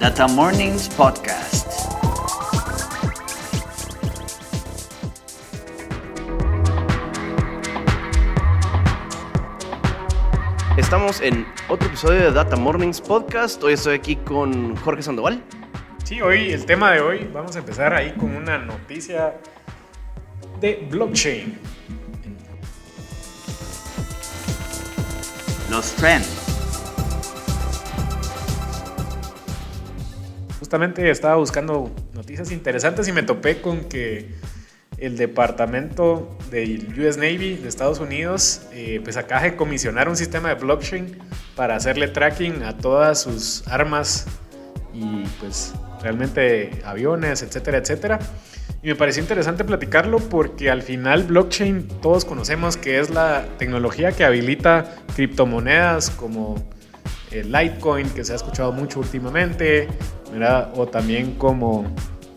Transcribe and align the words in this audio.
Data 0.00 0.26
Mornings 0.28 0.88
Podcast. 0.88 1.68
Estamos 10.78 11.20
en 11.20 11.46
otro 11.68 11.86
episodio 11.86 12.18
de 12.22 12.32
Data 12.32 12.56
Mornings 12.56 12.98
Podcast. 12.98 13.62
Hoy 13.62 13.74
estoy 13.74 13.94
aquí 13.94 14.16
con 14.16 14.74
Jorge 14.76 15.02
Sandoval. 15.02 15.42
Sí, 16.04 16.22
hoy 16.22 16.50
el 16.50 16.64
tema 16.64 16.92
de 16.92 17.02
hoy 17.02 17.30
vamos 17.30 17.54
a 17.56 17.58
empezar 17.58 17.92
ahí 17.92 18.12
con 18.12 18.34
una 18.34 18.56
noticia 18.56 19.34
de 20.62 20.86
blockchain. 20.90 21.58
Los 25.68 25.92
trends. 25.96 26.49
Justamente 30.70 31.10
estaba 31.10 31.34
buscando 31.34 31.90
noticias 32.14 32.52
interesantes 32.52 33.08
y 33.08 33.12
me 33.12 33.24
topé 33.24 33.60
con 33.60 33.86
que 33.86 34.28
el 34.98 35.16
departamento 35.16 36.38
del 36.48 36.94
US 36.96 37.16
Navy 37.16 37.56
de 37.56 37.68
Estados 37.68 37.98
Unidos 37.98 38.68
eh, 38.70 39.00
pues 39.02 39.16
acaba 39.16 39.42
de 39.42 39.56
comisionar 39.56 40.08
un 40.08 40.14
sistema 40.14 40.50
de 40.50 40.54
blockchain 40.54 41.18
para 41.56 41.74
hacerle 41.74 42.06
tracking 42.06 42.62
a 42.62 42.78
todas 42.78 43.20
sus 43.20 43.66
armas 43.66 44.28
y 44.94 45.24
pues 45.40 45.74
realmente 46.02 46.70
aviones, 46.84 47.42
etcétera, 47.42 47.78
etcétera. 47.78 48.20
Y 48.80 48.90
me 48.90 48.94
pareció 48.94 49.22
interesante 49.22 49.64
platicarlo 49.64 50.18
porque 50.18 50.70
al 50.70 50.82
final 50.82 51.24
blockchain 51.24 51.88
todos 52.00 52.24
conocemos 52.24 52.76
que 52.76 53.00
es 53.00 53.10
la 53.10 53.44
tecnología 53.58 54.12
que 54.12 54.22
habilita 54.22 54.94
criptomonedas 55.16 56.10
como 56.10 56.54
el 57.32 57.50
Litecoin 57.50 58.08
que 58.10 58.24
se 58.24 58.34
ha 58.34 58.36
escuchado 58.36 58.70
mucho 58.70 59.00
últimamente, 59.00 59.88
o 60.74 60.86
también 60.86 61.34
como 61.34 61.84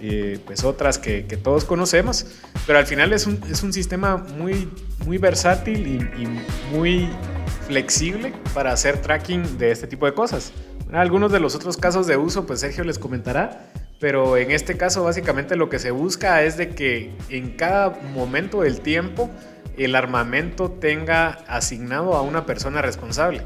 eh, 0.06 0.40
pues 0.46 0.66
otras 0.66 0.98
que, 0.98 1.22
todos 1.42 1.64
conocemos, 1.64 2.26
pero 2.68 2.78
al 2.78 2.86
final 2.86 3.14
es 3.14 3.26
un, 3.26 3.40
es 3.50 3.64
un 3.64 3.72
sistema 3.72 4.18
muy, 4.18 4.70
muy 5.06 5.18
versátil 5.18 5.88
y, 5.88 6.76
muy 6.76 7.08
flexible 7.68 8.34
para 8.54 8.74
hacer 8.74 9.02
tracking 9.02 9.58
de 9.58 9.72
este 9.72 9.88
tipo 9.88 10.06
de 10.06 10.14
cosas. 10.14 10.52
Algunos 10.92 11.32
de 11.32 11.40
los 11.40 11.56
otros 11.56 11.78
casos 11.78 12.06
de 12.06 12.18
uso, 12.18 12.46
pues 12.46 12.60
Sergio 12.60 12.84
les 12.84 13.00
comentará, 13.00 13.72
pero 14.02 14.36
en 14.36 14.52
este 14.52 14.76
caso 14.76 15.06
básicamente 15.06 15.56
lo 15.56 15.70
que 15.70 15.80
se 15.80 15.92
busca 15.92 16.44
es 16.44 16.58
de 16.58 16.70
que 16.70 17.16
en 17.30 17.52
cada 17.52 17.92
momento 18.14 18.62
del 18.62 18.82
tiempo 18.82 19.30
el 19.78 19.96
armamento 19.96 20.70
tenga 20.70 21.30
asignado 21.48 22.16
a 22.16 22.22
una 22.22 22.46
persona 22.46 22.82
responsable 22.82 23.44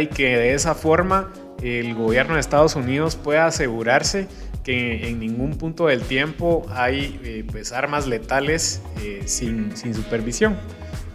y 0.00 0.06
que 0.08 0.36
de 0.36 0.54
esa 0.54 0.74
forma 0.74 1.32
el 1.62 1.94
gobierno 1.94 2.34
de 2.34 2.40
Estados 2.40 2.76
Unidos 2.76 3.16
pueda 3.16 3.46
asegurarse 3.46 4.28
que 4.64 5.08
en 5.08 5.20
ningún 5.20 5.56
punto 5.56 5.86
del 5.86 6.02
tiempo 6.02 6.66
hay 6.70 7.20
eh, 7.22 7.44
pues 7.50 7.72
armas 7.72 8.06
letales 8.06 8.82
eh, 9.00 9.22
sin, 9.26 9.76
sin, 9.76 9.94
supervisión. 9.94 10.56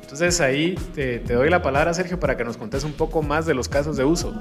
Entonces 0.02 0.40
ahí 0.40 0.76
te, 0.96 1.20
te, 1.20 1.34
doy 1.34 1.50
la 1.50 1.62
palabra, 1.62 1.94
Sergio, 1.94 2.20
para 2.20 2.38
que 2.38 2.46
nos 2.46 2.58
contes 2.58 2.84
un 2.84 2.94
poco 2.94 3.22
más 3.22 3.46
de 3.46 3.54
los 3.54 3.68
casos 3.68 3.98
de 3.98 4.06
uso. 4.06 4.34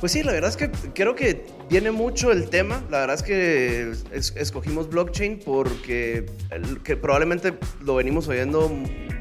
Pues 0.00 0.12
sí, 0.12 0.22
la 0.22 0.32
verdad 0.32 0.50
es 0.50 0.56
que 0.56 0.70
creo 0.94 1.14
que 1.14 1.46
viene 1.70 1.90
mucho 1.90 2.32
el 2.32 2.48
tema. 2.48 2.82
La 2.90 3.00
verdad 3.00 3.16
es 3.16 3.22
que 3.22 3.92
escogimos 4.10 4.88
blockchain 4.90 5.40
porque 5.44 6.26
que 6.84 6.96
probablemente 6.96 7.54
lo 7.82 7.96
venimos 7.96 8.28
oyendo 8.28 8.70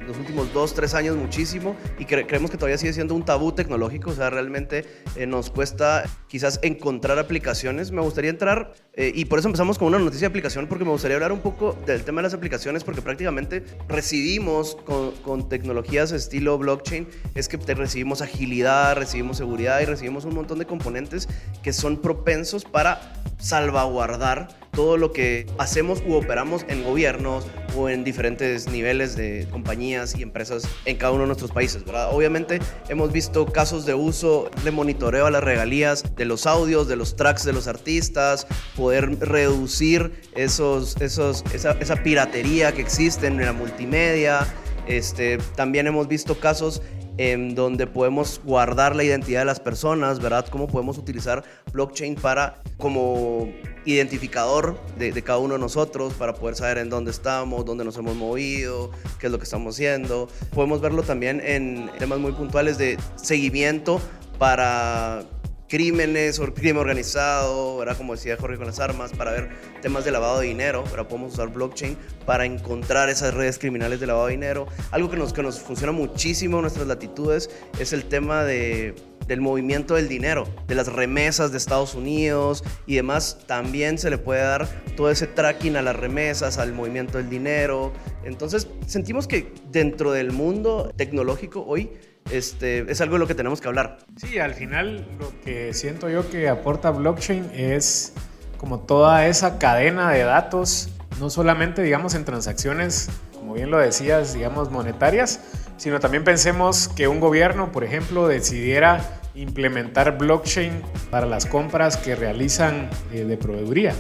los 0.06 0.18
últimos 0.18 0.54
dos, 0.54 0.74
tres 0.74 0.94
años 0.94 1.16
muchísimo 1.16 1.76
y 2.00 2.06
creemos 2.06 2.52
que 2.52 2.58
todavía 2.58 2.78
sigue 2.78 2.94
siendo 2.94 3.16
un 3.16 3.26
tabú 3.26 3.52
tecnológico, 3.52 4.12
o 4.12 4.14
sea, 4.14 4.30
realmente 4.30 4.86
eh, 5.16 5.26
nos 5.26 5.50
cuesta 5.50 6.04
quizás 6.28 6.60
encontrar 6.64 7.20
aplicaciones. 7.20 7.92
Me 7.92 8.02
gustaría 8.02 8.30
entrar, 8.30 8.74
eh, 8.94 9.12
y 9.14 9.26
por 9.26 9.40
eso 9.40 9.48
empezamos 9.48 9.78
con 9.78 9.88
una 9.90 10.00
noticia 10.00 10.22
de 10.22 10.32
aplicación, 10.32 10.68
porque 10.68 10.86
me 10.86 10.92
gustaría 10.92 11.16
hablar 11.16 11.32
un 11.32 11.42
poco 11.42 11.78
del 11.86 12.04
tema 12.04 12.22
de 12.22 12.24
las 12.24 12.34
aplicaciones, 12.34 12.84
porque 12.84 13.02
prácticamente 13.02 13.64
recibimos 13.88 14.76
con, 14.86 15.12
con 15.24 15.50
tecnologías 15.50 16.12
estilo 16.12 16.58
blockchain, 16.58 17.08
es 17.36 17.48
que 17.48 17.58
recibimos 17.58 18.22
agilidad, 18.22 18.96
recibimos 18.96 19.38
seguridad 19.38 19.80
y 19.82 19.86
recibimos 19.86 20.26
un 20.26 20.36
montón 20.36 20.60
de 20.60 20.66
componentes 20.66 21.28
que 21.64 21.74
son 21.74 21.98
propensos 21.98 22.66
para 22.66 23.14
salvaguardar 23.38 24.48
todo 24.72 24.98
lo 24.98 25.12
que 25.12 25.48
hacemos 25.58 26.04
u 26.06 26.14
operamos 26.14 26.66
en 26.68 26.84
gobiernos 26.84 27.46
o 27.76 27.90
en 27.90 28.04
diferentes 28.04 28.68
niveles 28.68 29.16
de 29.16 29.48
compañías 29.52 30.16
y 30.18 30.24
empresas 30.24 30.68
en 30.86 30.98
cada 30.98 31.12
uno 31.12 31.22
de 31.22 31.28
nuestros 31.28 31.52
países, 31.52 31.84
¿verdad? 31.86 32.10
Obviamente 32.14 32.60
hemos 32.90 33.12
visto 33.12 33.46
casos 33.46 33.86
de 33.86 33.94
uso 33.94 34.50
de 34.64 34.72
monitoreo 34.72 35.26
a 35.26 35.32
las 35.32 35.44
regalías 35.44 36.16
de 36.16 36.26
los 36.26 36.46
audios, 36.46 36.88
de 36.88 36.96
los 36.96 37.16
tracks 37.16 37.44
de 37.44 37.54
los 37.54 37.68
artistas, 37.68 38.48
poder 38.76 39.20
reducir 39.20 40.12
esos, 40.36 40.96
esos, 41.02 41.44
esa, 41.54 41.72
esa 41.80 41.96
piratería 42.04 42.72
que 42.72 42.82
existe 42.82 43.28
en 43.28 43.38
la 43.38 43.54
multimedia. 43.54 44.48
Este, 44.88 45.40
también 45.56 45.88
hemos 45.88 46.08
visto 46.08 46.40
casos 46.40 46.82
en 47.18 47.56
donde 47.56 47.88
podemos 47.88 48.42
guardar 48.44 48.96
la 48.96 49.04
identidad 49.04 49.42
de 49.42 49.46
las 49.46 49.60
personas, 49.60 50.20
¿verdad? 50.20 50.46
Cómo 50.50 50.68
podemos 50.68 50.98
utilizar 50.98 51.44
blockchain 51.72 52.16
para 52.16 52.62
como 52.78 53.50
identificador 53.86 54.80
de, 54.98 55.22
cada 55.22 55.40
uno 55.40 55.54
de 55.54 55.60
nosotros 55.60 56.14
para 56.14 56.34
poder 56.34 56.56
saber 56.56 56.80
en 56.80 56.90
dónde 56.90 57.12
estamos, 57.12 57.66
dónde 57.66 57.86
nos 57.86 57.98
hemos 57.98 58.16
movido, 58.16 58.92
qué 59.20 59.28
es 59.28 59.32
lo 59.32 59.38
que 59.38 59.44
estamos 59.44 59.76
haciendo. 59.76 60.28
Podemos 60.54 60.82
verlo 60.82 61.04
también 61.04 61.42
en 61.44 61.90
temas 62.00 62.20
muy 62.20 62.32
puntuales 62.32 62.78
de 62.78 62.98
seguimiento 63.16 64.02
para 64.38 65.24
crímenes 65.68 66.40
o 66.40 66.54
crimen 66.54 66.78
organizado, 66.78 67.78
¿verdad? 67.78 67.98
como 67.98 68.14
decía 68.14 68.38
Jorge 68.40 68.58
con 68.58 68.68
las 68.68 68.80
armas, 68.80 69.12
para 69.12 69.32
ver 69.32 69.50
temas 69.82 70.06
de 70.06 70.12
lavado 70.12 70.40
de 70.40 70.48
dinero, 70.48 70.84
pero 70.90 71.08
podemos 71.08 71.34
usar 71.34 71.50
blockchain 71.50 71.98
para 72.26 72.46
encontrar 72.46 73.10
esas 73.10 73.34
redes 73.34 73.60
criminales 73.60 74.00
de 74.00 74.08
lavado 74.08 74.28
de 74.28 74.34
dinero. 74.34 74.68
Algo 74.92 75.10
que 75.10 75.18
nos, 75.18 75.34
que 75.34 75.44
nos 75.44 75.60
funciona 75.60 75.92
muchísimo 75.92 76.58
en 76.58 76.64
nuestras 76.64 76.88
latitudes 76.88 77.50
es 77.80 77.94
el 77.94 78.06
tema 78.06 78.44
de, 78.44 78.96
del 79.28 79.42
movimiento 79.42 79.96
del 79.96 80.08
dinero, 80.08 80.48
de 80.68 80.76
las 80.76 80.92
remesas 80.92 81.52
de 81.52 81.58
Estados 81.58 81.96
Unidos 81.96 82.64
y 82.86 82.96
demás. 82.96 83.40
También 83.48 83.98
se 83.98 84.10
le 84.10 84.18
puede 84.18 84.42
dar 84.42 84.68
todo 84.96 85.10
ese 85.10 85.28
tracking 85.28 85.76
a 85.76 85.82
las 85.82 85.96
remesas, 85.96 86.58
al 86.58 86.74
movimiento 86.74 87.18
del 87.18 87.30
dinero. 87.30 87.92
Entonces 88.24 88.68
sentimos 88.88 89.28
que 89.28 89.52
dentro 89.72 90.12
del 90.12 90.32
mundo 90.32 90.94
tecnológico 90.96 91.64
hoy, 91.66 91.92
este, 92.32 92.92
es 92.92 93.02
algo 93.02 93.16
de 93.16 93.20
lo 93.20 93.28
que 93.28 93.36
tenemos 93.36 93.62
que 93.62 93.68
hablar. 93.68 94.00
Sí, 94.18 94.40
al 94.40 94.54
final 94.54 95.08
lo 95.20 95.32
que 95.42 95.74
siento 95.74 96.10
yo 96.10 96.30
que 96.30 96.50
aporta 96.50 96.92
blockchain 96.92 97.52
es 97.54 98.14
como 98.58 98.80
toda 98.80 99.28
esa 99.28 99.60
cadena 99.60 100.12
de 100.12 100.24
datos, 100.24 100.90
no 101.20 101.30
solamente 101.30 101.82
digamos 101.82 102.16
en 102.16 102.26
transacciones, 102.26 103.10
como 103.34 103.54
bien 103.54 103.70
lo 103.70 103.78
decías, 103.78 104.34
digamos 104.34 104.72
monetarias, 104.72 105.40
sino 105.78 106.00
también 106.00 106.24
pensemos 106.24 106.88
que 106.88 107.08
un 107.08 107.20
gobierno, 107.20 107.72
por 107.72 107.84
ejemplo, 107.84 108.28
decidiera 108.28 109.02
implementar 109.36 110.18
blockchain 110.18 110.82
para 111.12 111.26
las 111.26 111.46
compras 111.46 111.98
que 111.98 112.16
realizan 112.16 112.90
eh, 113.12 113.26
de 113.26 113.38
proveeduría. 113.38 113.94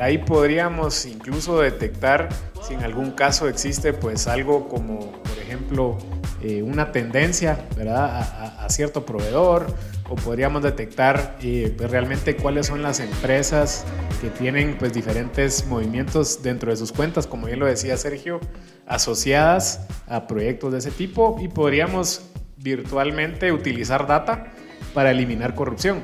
Ahí 0.00 0.16
podríamos 0.16 1.04
incluso 1.04 1.60
detectar 1.60 2.30
si 2.66 2.72
en 2.72 2.82
algún 2.82 3.10
caso 3.10 3.48
existe 3.48 3.92
pues 3.92 4.26
algo 4.28 4.66
como, 4.66 5.12
por 5.12 5.38
ejemplo, 5.38 5.98
eh, 6.42 6.62
una 6.62 6.90
tendencia 6.90 7.66
¿verdad? 7.76 8.56
A, 8.58 8.68
cierto 8.70 9.04
proveedor 9.04 9.66
o 10.08 10.14
podríamos 10.14 10.62
detectar 10.62 11.36
eh, 11.42 11.74
pues, 11.76 11.90
realmente 11.90 12.36
cuáles 12.36 12.66
son 12.66 12.82
las 12.82 13.00
empresas 13.00 13.84
que 14.20 14.30
tienen 14.30 14.76
pues 14.78 14.92
diferentes 14.92 15.66
movimientos 15.66 16.42
dentro 16.42 16.70
de 16.70 16.76
sus 16.76 16.92
cuentas, 16.92 17.26
como 17.26 17.46
bien 17.46 17.58
lo 17.58 17.66
decía 17.66 17.96
Sergio, 17.96 18.40
asociadas 18.86 19.86
a 20.06 20.26
proyectos 20.26 20.72
de 20.72 20.78
ese 20.78 20.90
tipo 20.90 21.36
y 21.40 21.48
podríamos 21.48 22.22
virtualmente 22.56 23.52
utilizar 23.52 24.06
data 24.06 24.52
para 24.94 25.10
eliminar 25.10 25.54
corrupción. 25.54 26.02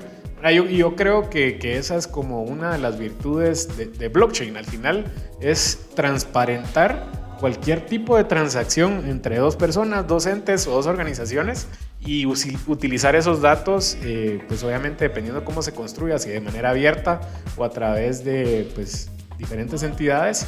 Yo, 0.55 0.67
yo 0.67 0.95
creo 0.97 1.29
que, 1.31 1.59
que, 1.59 1.77
esa 1.79 1.97
es 1.97 2.07
como 2.07 2.43
una 2.43 2.73
de 2.73 2.79
las 2.79 2.99
virtudes 2.99 3.77
de, 3.77 3.87
de 3.87 4.09
blockchain. 4.09 4.57
Al 4.57 4.65
final 4.65 5.07
es 5.41 5.89
transparentar 5.95 7.26
cualquier 7.39 7.87
tipo 7.87 8.17
de 8.17 8.25
transacción 8.25 9.09
entre 9.09 9.39
dos 9.39 9.57
personas, 9.57 10.07
dos 10.07 10.27
entes 10.27 10.67
o 10.67 10.73
dos 10.73 10.87
organizaciones 10.87 11.69
y 12.01 12.27
utilizar 12.27 13.17
esos 13.17 13.41
datos, 13.41 13.97
eh, 14.03 14.41
pues 14.49 14.63
obviamente 14.63 15.05
dependiendo 15.05 15.45
cómo 15.45 15.63
se 15.63 15.73
construya, 15.73 16.19
si 16.19 16.31
de 16.31 16.41
manera 16.41 16.71
abierta 16.71 17.21
o 17.57 17.65
a 17.65 17.71
través 17.71 18.25
de 18.25 18.71
pues, 18.75 19.11
diferentes 19.39 19.83
entidades, 19.83 20.47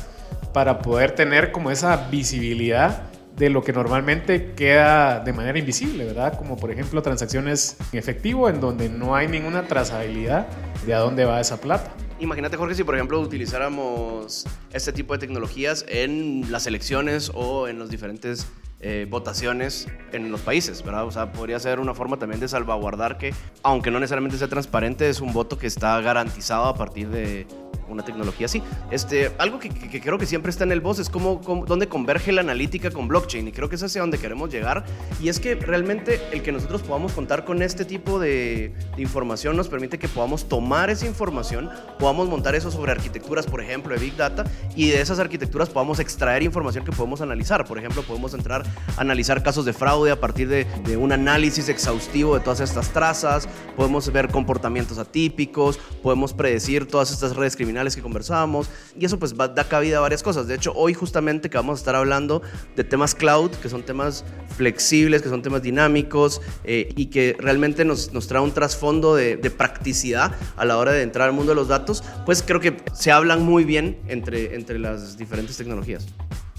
para 0.52 0.78
poder 0.78 1.12
tener 1.12 1.52
como 1.52 1.70
esa 1.70 2.08
visibilidad 2.10 3.02
de 3.36 3.50
lo 3.50 3.62
que 3.62 3.72
normalmente 3.72 4.52
queda 4.52 5.20
de 5.20 5.32
manera 5.32 5.58
invisible, 5.58 6.04
¿verdad? 6.04 6.36
Como 6.36 6.56
por 6.56 6.70
ejemplo 6.70 7.02
transacciones 7.02 7.76
en 7.92 7.98
efectivo 7.98 8.48
en 8.48 8.60
donde 8.60 8.88
no 8.88 9.14
hay 9.14 9.28
ninguna 9.28 9.66
trazabilidad 9.66 10.48
de 10.84 10.94
a 10.94 10.98
dónde 10.98 11.24
va 11.24 11.40
esa 11.40 11.60
plata. 11.60 11.92
Imagínate, 12.20 12.56
Jorge, 12.56 12.74
si 12.74 12.82
por 12.82 12.96
ejemplo 12.96 13.20
utilizáramos 13.20 14.44
este 14.72 14.92
tipo 14.92 15.12
de 15.12 15.20
tecnologías 15.20 15.84
en 15.88 16.50
las 16.50 16.66
elecciones 16.66 17.30
o 17.32 17.68
en 17.68 17.78
los 17.78 17.90
diferentes 17.90 18.48
eh, 18.80 19.06
votaciones 19.08 19.86
en 20.12 20.30
los 20.32 20.40
países, 20.40 20.82
¿verdad? 20.82 21.04
O 21.04 21.12
sea, 21.12 21.32
podría 21.32 21.60
ser 21.60 21.78
una 21.78 21.94
forma 21.94 22.16
también 22.16 22.40
de 22.40 22.48
salvaguardar 22.48 23.18
que, 23.18 23.32
aunque 23.62 23.92
no 23.92 24.00
necesariamente 24.00 24.36
sea 24.36 24.48
transparente, 24.48 25.08
es 25.08 25.20
un 25.20 25.32
voto 25.32 25.58
que 25.58 25.68
está 25.68 26.00
garantizado 26.00 26.64
a 26.64 26.74
partir 26.74 27.08
de 27.08 27.46
una 27.88 28.04
tecnología 28.04 28.46
así. 28.46 28.62
Este, 28.90 29.32
algo 29.38 29.58
que, 29.58 29.70
creo 29.70 30.18
que 30.18 30.26
siempre 30.26 30.50
está 30.50 30.64
en 30.64 30.72
el 30.72 30.80
voz 30.80 30.98
es 30.98 31.10
cómo, 31.10 31.40
dónde 31.66 31.88
converge 31.88 32.32
la 32.32 32.40
analítica 32.40 32.90
con 32.90 33.08
blockchain 33.08 33.48
y 33.48 33.52
creo 33.52 33.68
que 33.68 33.76
es 33.76 33.82
hacia 33.82 34.00
donde 34.00 34.18
queremos 34.18 34.50
llegar 34.50 34.84
y 35.20 35.28
es 35.28 35.40
que 35.40 35.54
realmente 35.54 36.20
el 36.32 36.42
que 36.42 36.52
nosotros 36.52 36.82
podamos 36.82 37.12
contar 37.12 37.44
con 37.44 37.62
este 37.62 37.84
tipo 37.84 38.18
de, 38.18 38.72
información 38.96 39.56
nos 39.56 39.68
permite 39.68 39.98
que 39.98 40.08
podamos 40.08 40.48
tomar 40.48 40.90
esa 40.90 41.06
información, 41.06 41.70
podamos 41.98 42.28
montar 42.28 42.54
eso 42.54 42.70
sobre 42.70 42.92
arquitecturas, 42.92 43.46
por 43.46 43.60
ejemplo, 43.60 43.94
de 43.94 44.00
Big 44.00 44.16
Data 44.16 44.44
y 44.74 44.90
de 44.90 45.00
esas 45.00 45.18
arquitecturas 45.18 45.68
podamos 45.68 45.98
extraer 46.00 46.42
información 46.42 46.84
que 46.84 46.92
podemos 46.92 47.20
analizar. 47.20 47.64
Por 47.64 47.78
ejemplo, 47.78 48.02
podemos 48.02 48.34
entrar 48.34 48.64
a 48.96 49.00
analizar 49.00 49.42
casos 49.42 49.64
de 49.64 49.72
fraude 49.72 50.10
a 50.10 50.20
partir 50.20 50.48
de, 50.48 50.64
de 50.84 50.96
un 50.96 51.12
análisis 51.12 51.68
exhaustivo 51.68 52.34
de 52.34 52.40
todas 52.40 52.60
estas 52.60 52.92
trazas, 52.92 53.48
podemos 53.76 54.10
ver 54.12 54.28
comportamientos 54.28 54.98
atípicos, 54.98 55.78
podemos 56.02 56.32
predecir 56.32 56.86
todas 56.86 57.10
estas 57.10 57.36
redes 57.36 57.56
criminales 57.56 57.77
que 57.96 58.02
conversábamos 58.02 58.68
y 58.98 59.04
eso 59.04 59.18
pues 59.18 59.34
da 59.36 59.64
cabida 59.68 59.98
a 59.98 60.00
varias 60.00 60.22
cosas. 60.22 60.46
De 60.46 60.54
hecho, 60.54 60.72
hoy 60.74 60.94
justamente 60.94 61.48
que 61.48 61.56
vamos 61.56 61.78
a 61.78 61.80
estar 61.80 61.94
hablando 61.94 62.42
de 62.76 62.84
temas 62.84 63.14
cloud, 63.14 63.50
que 63.52 63.68
son 63.68 63.82
temas 63.82 64.24
flexibles, 64.56 65.22
que 65.22 65.28
son 65.28 65.42
temas 65.42 65.62
dinámicos 65.62 66.40
eh, 66.64 66.92
y 66.96 67.06
que 67.06 67.36
realmente 67.38 67.84
nos, 67.84 68.12
nos 68.12 68.26
trae 68.26 68.42
un 68.42 68.52
trasfondo 68.52 69.14
de, 69.14 69.36
de, 69.36 69.50
practicidad 69.50 70.32
a 70.56 70.64
la 70.64 70.76
hora 70.76 70.92
de 70.92 71.02
entrar 71.02 71.28
al 71.28 71.34
mundo 71.34 71.52
de 71.52 71.56
los 71.56 71.68
datos, 71.68 72.04
pues 72.26 72.42
creo 72.42 72.60
que 72.60 72.76
se 72.92 73.10
hablan 73.10 73.42
muy 73.42 73.64
bien 73.64 73.98
entre, 74.08 74.54
entre 74.54 74.78
las 74.78 75.16
diferentes 75.16 75.56
tecnologías. 75.56 76.06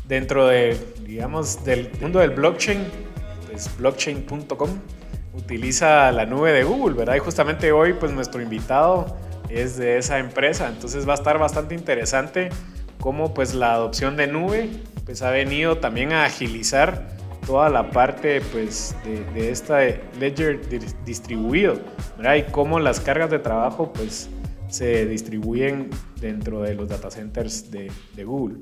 Dentro 0.08 0.48
de, 0.48 0.78
digamos, 1.06 1.64
del 1.64 1.92
mundo 2.02 2.20
del 2.20 2.32
blockchain, 2.32 2.80
pues 3.48 3.70
blockchain.com 3.78 4.70
utiliza 5.34 6.12
la 6.12 6.26
nube 6.26 6.52
de 6.52 6.64
Google, 6.64 6.96
¿verdad? 6.96 7.16
Y 7.16 7.20
justamente 7.20 7.72
hoy, 7.72 7.94
pues 7.94 8.12
nuestro 8.12 8.42
invitado 8.42 9.18
es 9.50 9.78
de 9.78 9.98
esa 9.98 10.20
empresa. 10.20 10.68
Entonces 10.68 11.08
va 11.08 11.14
a 11.14 11.16
estar 11.16 11.38
bastante 11.38 11.76
interesante 11.76 12.50
cómo 13.00 13.34
pues 13.34 13.54
la 13.54 13.74
adopción 13.74 14.18
de 14.18 14.28
nube 14.28 14.70
pues 15.06 15.22
ha 15.22 15.32
venido 15.32 15.78
también 15.78 16.14
a 16.14 16.26
agilizar 16.26 17.08
toda 17.46 17.70
la 17.70 17.90
parte 17.92 18.42
pues 18.52 18.96
de, 19.04 19.24
de 19.34 19.50
esta 19.50 19.80
ledger 20.20 20.60
distribuido 21.06 21.80
¿verdad? 22.18 22.36
y 22.36 22.44
cómo 22.52 22.80
las 22.80 23.00
cargas 23.00 23.30
de 23.30 23.40
trabajo 23.40 23.92
pues 23.92 24.30
se 24.68 25.06
distribuyen 25.06 25.90
dentro 26.20 26.62
de 26.62 26.76
los 26.76 26.90
data 26.90 27.10
centers 27.10 27.72
de, 27.72 27.92
de 28.16 28.24
Google. 28.24 28.58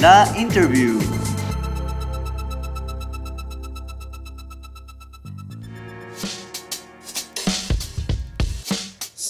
La 0.00 0.26
interview. 0.38 1.19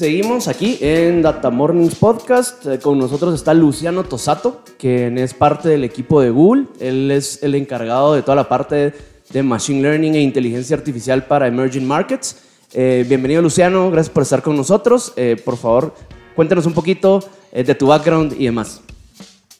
Seguimos 0.00 0.48
aquí 0.48 0.78
en 0.80 1.20
Data 1.20 1.50
Mornings 1.50 1.94
Podcast. 1.94 2.64
Eh, 2.64 2.78
con 2.78 2.98
nosotros 2.98 3.34
está 3.34 3.52
Luciano 3.52 4.02
Tosato, 4.02 4.62
quien 4.78 5.18
es 5.18 5.34
parte 5.34 5.68
del 5.68 5.84
equipo 5.84 6.22
de 6.22 6.30
Google. 6.30 6.68
Él 6.80 7.10
es 7.10 7.42
el 7.42 7.54
encargado 7.54 8.14
de 8.14 8.22
toda 8.22 8.34
la 8.34 8.48
parte 8.48 8.94
de 9.28 9.42
Machine 9.42 9.82
Learning 9.82 10.14
e 10.14 10.22
Inteligencia 10.22 10.74
Artificial 10.74 11.26
para 11.26 11.48
Emerging 11.48 11.86
Markets. 11.86 12.36
Eh, 12.72 13.04
bienvenido 13.06 13.42
Luciano, 13.42 13.90
gracias 13.90 14.10
por 14.10 14.22
estar 14.22 14.40
con 14.40 14.56
nosotros. 14.56 15.12
Eh, 15.16 15.36
por 15.44 15.58
favor, 15.58 15.94
cuéntanos 16.34 16.64
un 16.64 16.72
poquito 16.72 17.22
de 17.52 17.74
tu 17.74 17.88
background 17.88 18.32
y 18.40 18.46
demás. 18.46 18.80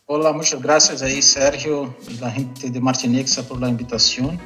Hola, 0.06 0.32
muchas 0.32 0.62
gracias 0.62 1.02
ahí 1.02 1.20
Sergio 1.20 1.94
y 2.08 2.14
la 2.14 2.31
gente 2.31 2.70
de 2.70 2.81
Martinexa 2.81 3.43
por 3.43 3.60
la 3.60 3.69
invitación. 3.69 4.40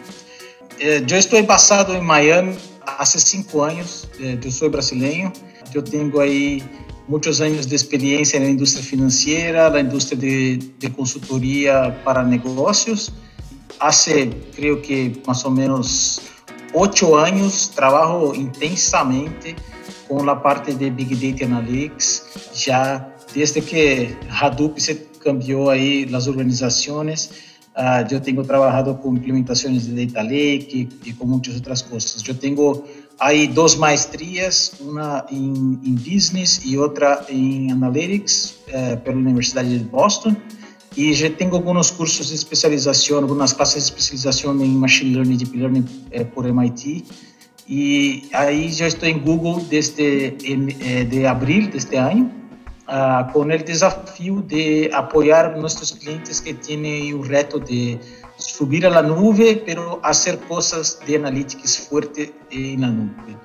yo 1.07 1.17
estoy 1.17 1.43
basado 1.43 1.95
en 1.95 2.05
Miami 2.05 2.57
hace 2.85 3.21
cinco 3.21 3.65
años, 3.65 4.09
yo 4.19 4.51
soy 4.51 4.71
brasileño 4.71 5.33
eu 5.75 5.83
tenho 5.83 6.19
aí 6.21 6.63
muitos 7.09 7.41
anos 7.41 7.67
de 7.67 7.75
experiência 7.75 8.41
na 8.41 8.49
indústria 8.49 8.83
financeira, 8.83 9.71
na 9.71 9.81
indústria 9.81 10.17
de, 10.17 10.57
de 10.79 10.91
consultoria 10.91 11.97
para 12.05 12.23
negócios. 12.23 13.13
Há, 13.81 13.91
creio 14.55 14.81
que 14.81 15.21
mais 15.27 15.45
ou 15.45 15.51
menos 15.51 16.21
oito 16.73 17.15
anos, 17.15 17.69
trabalho 17.69 18.35
intensamente 18.35 19.55
com 20.09 20.29
a 20.29 20.37
parte 20.37 20.73
de 20.75 20.91
Big 20.91 21.15
Data 21.15 21.45
Analytics, 21.45 22.23
já 22.55 23.07
desde 23.35 23.61
que 23.61 24.17
Hadoop 24.31 24.81
se 24.81 24.95
cambiou 25.21 25.71
aí 25.71 26.09
as 26.15 26.27
organizações. 26.27 27.31
Uh, 27.75 28.07
eu 28.09 28.21
tenho 28.21 28.45
trabalhado 28.45 28.95
com 28.95 29.15
implementações 29.15 29.87
de 29.87 30.07
Data 30.07 30.23
Lake 30.23 30.89
e, 31.05 31.09
e 31.11 31.13
com 31.13 31.27
muitas 31.27 31.57
outras 31.57 31.83
coisas. 31.83 32.23
Eu 32.27 32.35
tenho 32.35 32.85
Hay 33.21 33.47
dos 33.47 33.79
maestrías, 33.79 34.77
una 34.81 35.25
en, 35.31 35.81
en 35.85 35.95
Business 35.97 36.65
y 36.65 36.77
otra 36.77 37.25
en 37.29 37.71
Analytics 37.71 38.57
eh, 38.67 38.99
por 39.05 39.15
la 39.15 39.21
Universidad 39.21 39.65
de 39.65 39.79
Boston. 39.79 40.37
Y 40.97 41.13
ya 41.15 41.37
tengo 41.37 41.59
algunos 41.59 41.91
cursos 41.93 42.31
de 42.31 42.37
especialización, 42.37 43.25
algunas 43.25 43.55
clases 43.55 43.75
de 43.75 43.81
especialización 43.89 44.61
en 44.61 44.79
Machine 44.79 45.15
Learning 45.15 45.35
y 45.35 45.45
Deep 45.45 45.55
Learning 45.55 46.09
eh, 46.11 46.25
por 46.25 46.53
MIT. 46.53 47.05
Y 47.67 48.29
ahí 48.33 48.71
yo 48.71 48.87
estoy 48.87 49.11
en 49.11 49.25
Google 49.25 49.65
desde 49.71 50.37
eh, 50.45 51.05
de 51.05 51.27
abril 51.27 51.71
de 51.71 51.79
este 51.79 51.99
año, 51.99 52.31
uh, 52.89 53.33
con 53.33 53.51
el 53.51 53.65
desafío 53.65 54.43
de 54.47 54.91
apoyar 54.93 55.47
a 55.47 55.57
nuestros 55.57 55.93
clientes 55.93 56.41
que 56.41 56.55
tienen 56.55 57.15
un 57.15 57.27
reto 57.27 57.59
de 57.59 57.99
subir 58.37 58.87
a 58.87 58.91
la 58.91 59.03
nube, 59.03 59.63
pero 59.65 60.01
hacer 60.03 60.39
cosas 60.41 61.01
de 61.07 61.17
analytics 61.17 61.89
fuerte 61.89 62.35
en 62.51 62.81
la 62.81 62.89
nube. 62.89 63.37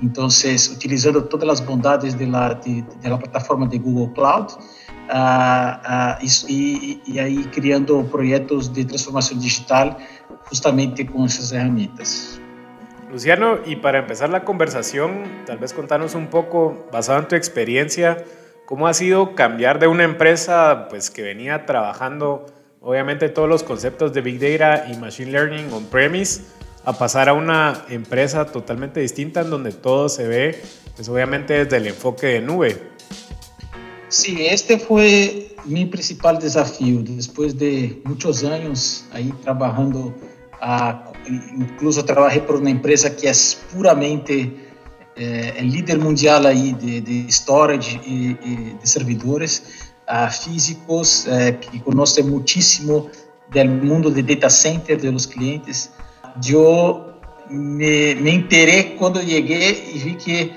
Entonces, 0.00 0.70
utilizando 0.70 1.24
todas 1.24 1.46
las 1.46 1.66
bondades 1.66 2.16
de 2.18 2.26
la, 2.26 2.54
de, 2.54 2.84
de 3.02 3.08
la 3.08 3.18
plataforma 3.18 3.66
de 3.66 3.78
Google 3.78 4.12
Cloud 4.14 4.46
uh, 5.12 6.22
uh, 6.22 6.26
y, 6.46 7.02
y, 7.04 7.18
ahí 7.18 7.44
creando 7.52 8.04
proyectos 8.06 8.72
de 8.72 8.84
transformación 8.84 9.40
digital 9.40 9.96
justamente 10.48 11.04
con 11.04 11.24
esas 11.24 11.50
herramientas. 11.52 12.40
Luciano, 13.10 13.58
y 13.66 13.76
para 13.76 13.98
empezar 13.98 14.28
la 14.28 14.44
conversación, 14.44 15.24
tal 15.46 15.58
vez 15.58 15.72
contanos 15.72 16.14
un 16.14 16.28
poco, 16.28 16.86
basado 16.92 17.18
en 17.18 17.28
tu 17.28 17.34
experiencia, 17.34 18.24
cómo 18.66 18.86
ha 18.86 18.94
sido 18.94 19.34
cambiar 19.34 19.78
de 19.78 19.88
una 19.88 20.04
empresa 20.04 20.86
pues, 20.90 21.10
que 21.10 21.22
venía 21.22 21.66
trabajando 21.66 22.46
obviamente 22.80 23.28
todos 23.28 23.48
los 23.48 23.62
conceptos 23.62 24.12
de 24.12 24.20
Big 24.20 24.38
Data 24.38 24.86
y 24.90 24.96
Machine 24.96 25.32
Learning 25.32 25.72
on-premise 25.72 26.42
a 26.84 26.96
pasar 26.96 27.28
a 27.28 27.34
una 27.34 27.84
empresa 27.88 28.46
totalmente 28.46 29.00
distinta 29.00 29.40
en 29.42 29.50
donde 29.50 29.72
todo 29.72 30.08
se 30.08 30.26
ve, 30.26 30.62
pues 30.96 31.08
obviamente 31.08 31.64
desde 31.64 31.76
el 31.76 31.88
enfoque 31.88 32.26
de 32.28 32.40
nube. 32.40 32.80
Sí, 34.08 34.46
este 34.46 34.78
fue 34.78 35.54
mi 35.66 35.84
principal 35.84 36.38
desafío 36.38 37.02
después 37.02 37.58
de 37.58 38.00
muchos 38.04 38.42
años 38.44 39.04
ahí 39.12 39.32
trabajando, 39.42 40.14
incluso 41.58 42.04
trabajé 42.04 42.40
por 42.40 42.56
una 42.56 42.70
empresa 42.70 43.14
que 43.14 43.28
es 43.28 43.60
puramente 43.74 44.68
eh, 45.14 45.52
el 45.58 45.70
líder 45.70 45.98
mundial 45.98 46.46
ahí 46.46 46.72
de, 46.72 47.26
storage 47.30 48.00
y 48.06 48.32
de 48.32 48.86
servidores 48.86 49.87
físicos 50.30 51.26
eh, 51.26 51.58
que 51.60 51.80
conocen 51.82 52.30
muchísimo 52.30 53.08
del 53.52 53.70
mundo 53.70 54.10
de 54.10 54.22
data 54.22 54.50
center 54.50 55.00
de 55.00 55.12
clientes. 55.26 55.90
Yo 56.40 57.20
me, 57.48 58.14
me 58.16 58.30
cuando 58.96 59.20
llegué 59.20 59.90
y 59.94 59.98
vi 60.00 60.14
que 60.14 60.52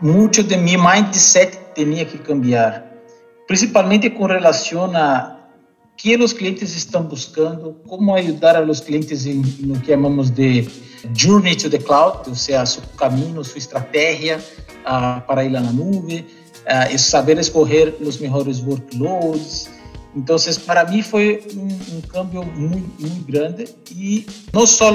mucho 0.00 0.42
de 0.42 0.56
mi 0.56 0.76
mindset 0.76 1.74
tenía 1.74 2.06
que 2.06 2.18
cambiar, 2.18 3.02
principalmente 3.46 4.14
con 4.14 4.28
relación 4.28 4.96
a 4.96 5.50
qué 5.96 6.16
los 6.18 6.34
clientes 6.34 6.76
están 6.76 7.08
buscando, 7.08 7.82
cómo 7.86 8.14
ayudar 8.14 8.56
a 8.56 8.60
los 8.60 8.82
clientes 8.82 9.24
en, 9.26 9.42
en 9.60 9.72
lo 9.72 9.80
que 9.80 9.88
llamamos 9.92 10.34
de 10.34 10.68
journey 11.14 11.56
to 11.56 11.70
the 11.70 11.78
cloud, 11.78 12.28
o 12.30 12.34
sea, 12.34 12.66
su 12.66 12.80
camino, 12.96 13.42
su 13.44 13.58
estrategia 13.58 14.38
uh, 14.84 15.26
para 15.26 15.44
ir 15.44 15.56
a 15.56 15.60
la 15.60 15.72
nube, 15.72 16.24
uh, 16.66 16.98
saber 16.98 17.38
escolher 17.38 17.96
os 18.00 18.18
melhores 18.18 18.60
workloads. 18.60 19.70
Então, 20.14 20.36
para 20.64 20.84
mim 20.86 21.02
foi 21.02 21.46
um, 21.54 21.96
um 21.96 22.00
cambio 22.00 22.42
muito, 22.42 23.00
muito 23.00 23.30
grande 23.30 23.68
e 23.90 24.26
não 24.52 24.66
só 24.66 24.90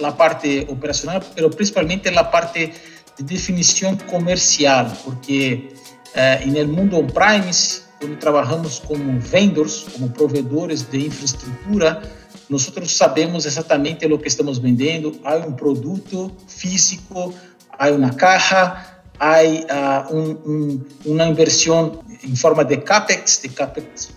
a 0.00 0.12
parte 0.12 0.66
operacional, 0.68 1.20
mas 1.36 1.54
principalmente 1.54 2.08
a 2.08 2.24
parte 2.24 2.72
de 3.18 3.24
definição 3.24 3.96
comercial, 3.96 4.86
porque 5.04 5.68
uh, 6.14 6.48
no 6.66 6.72
mundo 6.72 6.96
on-premise, 6.96 7.82
quando 7.98 8.16
trabalhamos 8.16 8.78
como 8.78 9.18
vendors, 9.18 9.84
como 9.92 10.10
provedores 10.10 10.82
de 10.82 11.06
infraestrutura, 11.06 12.02
nós 12.48 12.70
sabemos 12.88 13.46
exatamente 13.46 14.06
o 14.06 14.18
que 14.18 14.28
estamos 14.28 14.58
vendendo. 14.58 15.18
Há 15.24 15.36
um 15.36 15.52
produto 15.52 16.30
físico, 16.46 17.34
há 17.78 17.90
uma 17.90 18.10
caixa, 18.10 18.91
há 19.22 20.08
uh, 20.10 20.86
inversão 21.30 22.02
em 22.24 22.34
forma 22.34 22.64
de 22.64 22.76
CAPEX, 22.78 23.40
de 23.40 23.50
CAPEX 23.50 24.10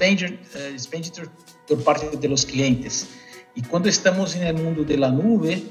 expenditure, 0.76 1.30
por 1.68 1.78
parte 1.84 2.18
dos 2.18 2.44
clientes. 2.44 3.08
E 3.56 3.62
quando 3.62 3.88
estamos 3.88 4.34
no 4.34 4.54
mundo 4.64 4.84
da 4.84 5.10
nuvem, 5.10 5.64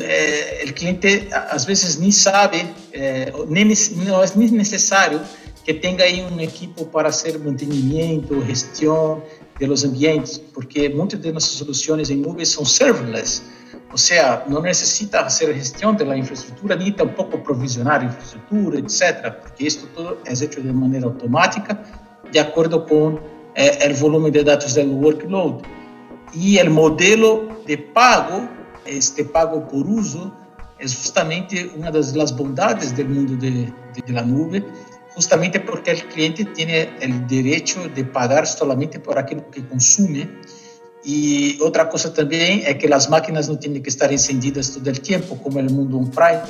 eh, 0.00 0.64
o 0.68 0.72
cliente 0.72 1.28
às 1.32 1.64
vezes 1.64 1.96
nem 1.98 2.10
sabe, 2.10 2.66
eh, 2.92 3.32
nem, 3.48 3.64
não 4.04 4.22
é 4.22 4.26
necessário 4.52 5.20
que 5.64 5.74
tenha 5.74 6.02
aí 6.04 6.22
um 6.22 6.40
equipo 6.40 6.84
para 6.86 7.10
fazer 7.12 7.38
mantenimento, 7.38 8.44
gestão 8.46 9.22
dos 9.58 9.84
ambientes, 9.84 10.38
porque 10.38 10.88
muitas 10.88 11.20
de 11.20 11.32
nossas 11.32 11.50
soluções 11.50 12.10
em 12.10 12.16
nuvem 12.16 12.44
são 12.44 12.64
serverless, 12.64 13.42
ou 13.90 13.98
seja, 13.98 14.44
não 14.48 14.62
necessita 14.62 15.22
fazer 15.22 15.52
gestão 15.54 15.94
da 15.94 16.16
infraestrutura, 16.16 16.76
nem 16.76 16.92
tampouco 16.92 17.38
provisionar 17.38 18.04
infraestrutura, 18.04 18.78
etc., 18.78 19.32
porque 19.32 19.66
isso 19.66 19.88
tudo 19.88 20.18
é 20.24 20.34
feito 20.34 20.60
de 20.62 20.72
maneira 20.72 21.06
automática, 21.06 21.78
de 22.30 22.38
acordo 22.38 22.82
com 22.82 23.18
eh, 23.54 23.90
o 23.90 23.94
volume 23.94 24.30
de 24.30 24.44
dados 24.44 24.74
do 24.74 24.96
workload. 24.96 25.64
E 26.32 26.62
o 26.62 26.70
modelo 26.70 27.62
de 27.66 27.76
pago, 27.76 28.48
este 28.86 29.24
pago 29.24 29.62
por 29.62 29.86
uso, 29.88 30.32
é 30.78 30.86
justamente 30.86 31.70
uma 31.76 31.90
das, 31.90 32.30
bondades 32.30 32.92
do 32.92 33.04
mundo 33.04 33.36
de, 33.36 33.64
de, 33.64 34.02
de 34.06 34.12
la 34.12 34.22
nube, 34.22 34.64
justamente 35.16 35.58
porque 35.58 35.92
o 35.92 36.08
cliente 36.08 36.44
tem 36.44 36.66
o 36.66 37.26
direito 37.26 37.88
de 37.88 38.04
pagar 38.04 38.46
somente 38.46 39.00
por 39.00 39.18
aquilo 39.18 39.42
que 39.42 39.62
consome. 39.62 40.30
E 41.04 41.56
outra 41.60 41.86
coisa 41.86 42.10
também 42.10 42.62
é 42.64 42.74
que 42.74 42.92
as 42.92 43.06
máquinas 43.06 43.48
não 43.48 43.56
têm 43.56 43.80
que 43.80 43.88
estar 43.88 44.12
encendidas 44.12 44.70
todo 44.70 44.88
o 44.88 44.92
tempo, 44.92 45.36
como 45.36 45.60
no 45.62 45.72
mundo 45.72 45.98
on-prem. 45.98 46.40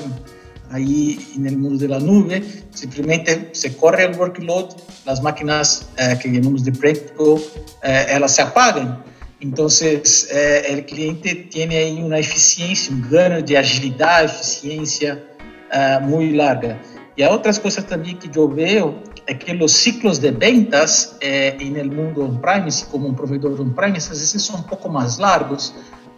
Aí, 0.71 1.19
no 1.37 1.59
mundo 1.59 1.89
da 1.89 1.99
nuvem, 1.99 2.45
simplesmente 2.71 3.49
se 3.53 3.71
corre 3.71 4.07
o 4.07 4.17
workload, 4.17 4.77
as 5.05 5.19
máquinas 5.21 5.89
eh, 5.97 6.15
que 6.15 6.33
chamamos 6.33 6.63
de 6.63 6.71
practical, 6.71 7.41
eh, 7.83 8.15
elas 8.15 8.33
se 8.33 8.41
apagam. 8.41 9.03
Então, 9.41 9.67
eh, 9.83 10.77
o 10.79 10.83
cliente 10.85 11.35
tem 11.51 11.69
aí 11.71 12.03
uma 12.03 12.21
eficiência, 12.21 12.93
um 12.93 13.01
ganho 13.01 13.43
de 13.43 13.57
agilidade, 13.57 14.33
eficiência 14.33 15.25
eh, 15.71 15.99
muito 16.01 16.37
larga. 16.37 16.79
E 17.17 17.23
há 17.23 17.31
outras 17.31 17.59
coisas 17.59 17.83
também 17.85 18.17
que 18.17 18.39
eu 18.39 18.49
vejo 18.49 18.95
que 19.27 19.53
os 19.63 19.73
ciclos 19.73 20.19
de 20.19 20.31
ventas 20.31 21.17
eh, 21.21 21.57
no 21.61 21.95
mundo 21.95 22.25
on-premise, 22.25 22.85
como 22.87 23.09
um 23.09 23.15
provedor 23.15 23.61
on-premise, 23.61 24.11
às 24.11 24.19
vezes 24.19 24.43
são 24.43 24.57
um 24.57 24.63
pouco 24.63 24.89
mais 24.89 25.19
largos, 25.19 25.75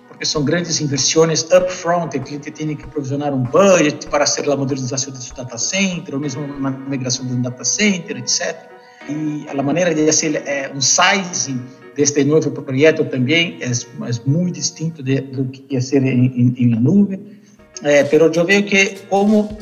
porque 0.09 0.25
são 0.25 0.44
grandes 0.44 0.80
inversões 0.80 1.42
upfront, 1.42 2.16
o 2.16 2.21
cliente 2.21 2.50
tem 2.50 2.75
que 2.76 2.87
provisionar 2.87 3.32
um 3.35 3.42
budget 3.42 4.06
para 4.06 4.26
fazer 4.26 4.50
a 4.50 4.56
modernização 4.56 5.12
de 5.12 5.23
seu 5.23 5.35
data 5.37 5.59
center, 5.59 6.14
ou 6.14 6.21
mesmo 6.21 6.42
uma 6.44 6.71
migração 6.71 7.26
de 7.26 7.32
um 7.32 7.42
data 7.42 7.64
center, 7.64 8.16
etc. 8.16 8.56
E 9.09 9.47
a 9.49 9.62
maneira 9.62 9.94
de 9.94 10.06
fazer 10.06 10.37
é, 10.47 10.71
um 10.75 10.80
sizing 10.80 11.61
deste 11.97 12.25
novo 12.25 12.50
projeto 12.50 13.04
também 13.04 13.59
é, 13.61 13.66
é 13.66 14.30
muito 14.30 14.54
distinto 14.54 15.02
de, 15.02 15.23
que 15.23 15.76
é 15.76 15.80
ser 15.80 16.02
em, 16.04 16.26
em, 16.26 16.54
em 16.56 16.80
nuvem. 16.80 17.21
É, 17.82 18.04
pero 18.04 18.30
eu 18.32 18.44
vejo 18.44 18.64
que 18.64 19.00
como 19.09 19.56